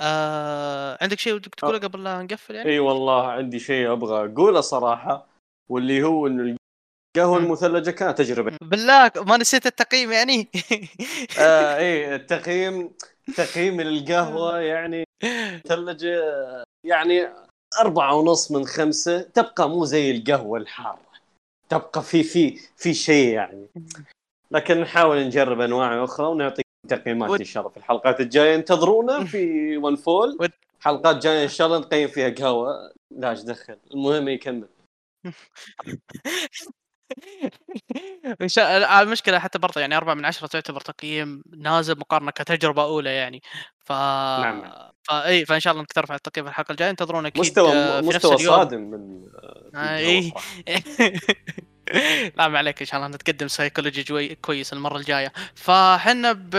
[0.00, 4.60] آه، عندك شيء ودك تقوله قبل لا نقفل يعني؟ إي والله عندي شيء أبغى أقوله
[4.60, 5.26] صراحة
[5.70, 6.56] واللي هو إنه
[7.16, 7.38] القهوة.
[7.38, 8.56] المثلجة كانت تجربة.
[8.70, 10.48] بالله ما نسيت التقييم يعني؟
[11.38, 12.90] آه إي التقييم
[13.36, 15.04] تقييم للقهوه يعني
[15.64, 16.22] مثلجة
[16.86, 17.28] يعني
[17.80, 21.06] أربعة ونص من خمسة تبقى مو زي القهوة الحارة
[21.68, 23.66] تبقى في في في شيء يعني.
[24.50, 28.54] لكن نحاول نجرب أنواع أخرى ونعطيكم تقييمات ود- إن شاء الله في الحلقات الجاية.
[28.54, 32.92] انتظرونا في One Fall ود- حلقات جاية إن شاء الله نقيم فيها قهوة.
[33.10, 33.76] لا إيش دخل.
[33.94, 34.68] المهم يكمل.
[38.40, 43.42] الله المشكلة حتى برضه يعني أربعة من عشرة تعتبر تقييم نازل مقارنة كتجربة أولى يعني.
[43.78, 44.72] ف نعم.
[45.02, 46.90] فاي فإن شاء الله نكتر في التقييم في الحلقة الجاية.
[46.90, 48.56] انتظرونا أكيد مستوى آه، في نفس مستوى اليوم.
[48.56, 49.26] صادم من
[49.74, 50.32] آه، في
[52.36, 55.32] لا ما عليك إن شاء الله نتقدم سايكولوجي كويس المرة الجاية.
[55.54, 56.56] فحنا ب...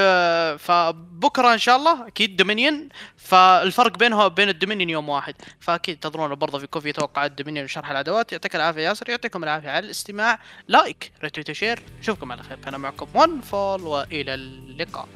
[0.57, 5.35] فبكرة إن شاء الله أكيد Dominion فالفرق بينها وبين ال Dominion يوم واحد.
[5.59, 8.31] فأكيد تنتظرونا برضه في توقعات Dominion وشرح الأدوات.
[8.31, 10.39] يعطيك العافية ياسر يعطيكم العافية على الاستماع.
[10.67, 12.57] like retweet و share نشوفكم على خير.
[12.57, 15.07] كان معكم One Fall وإلى اللقاء.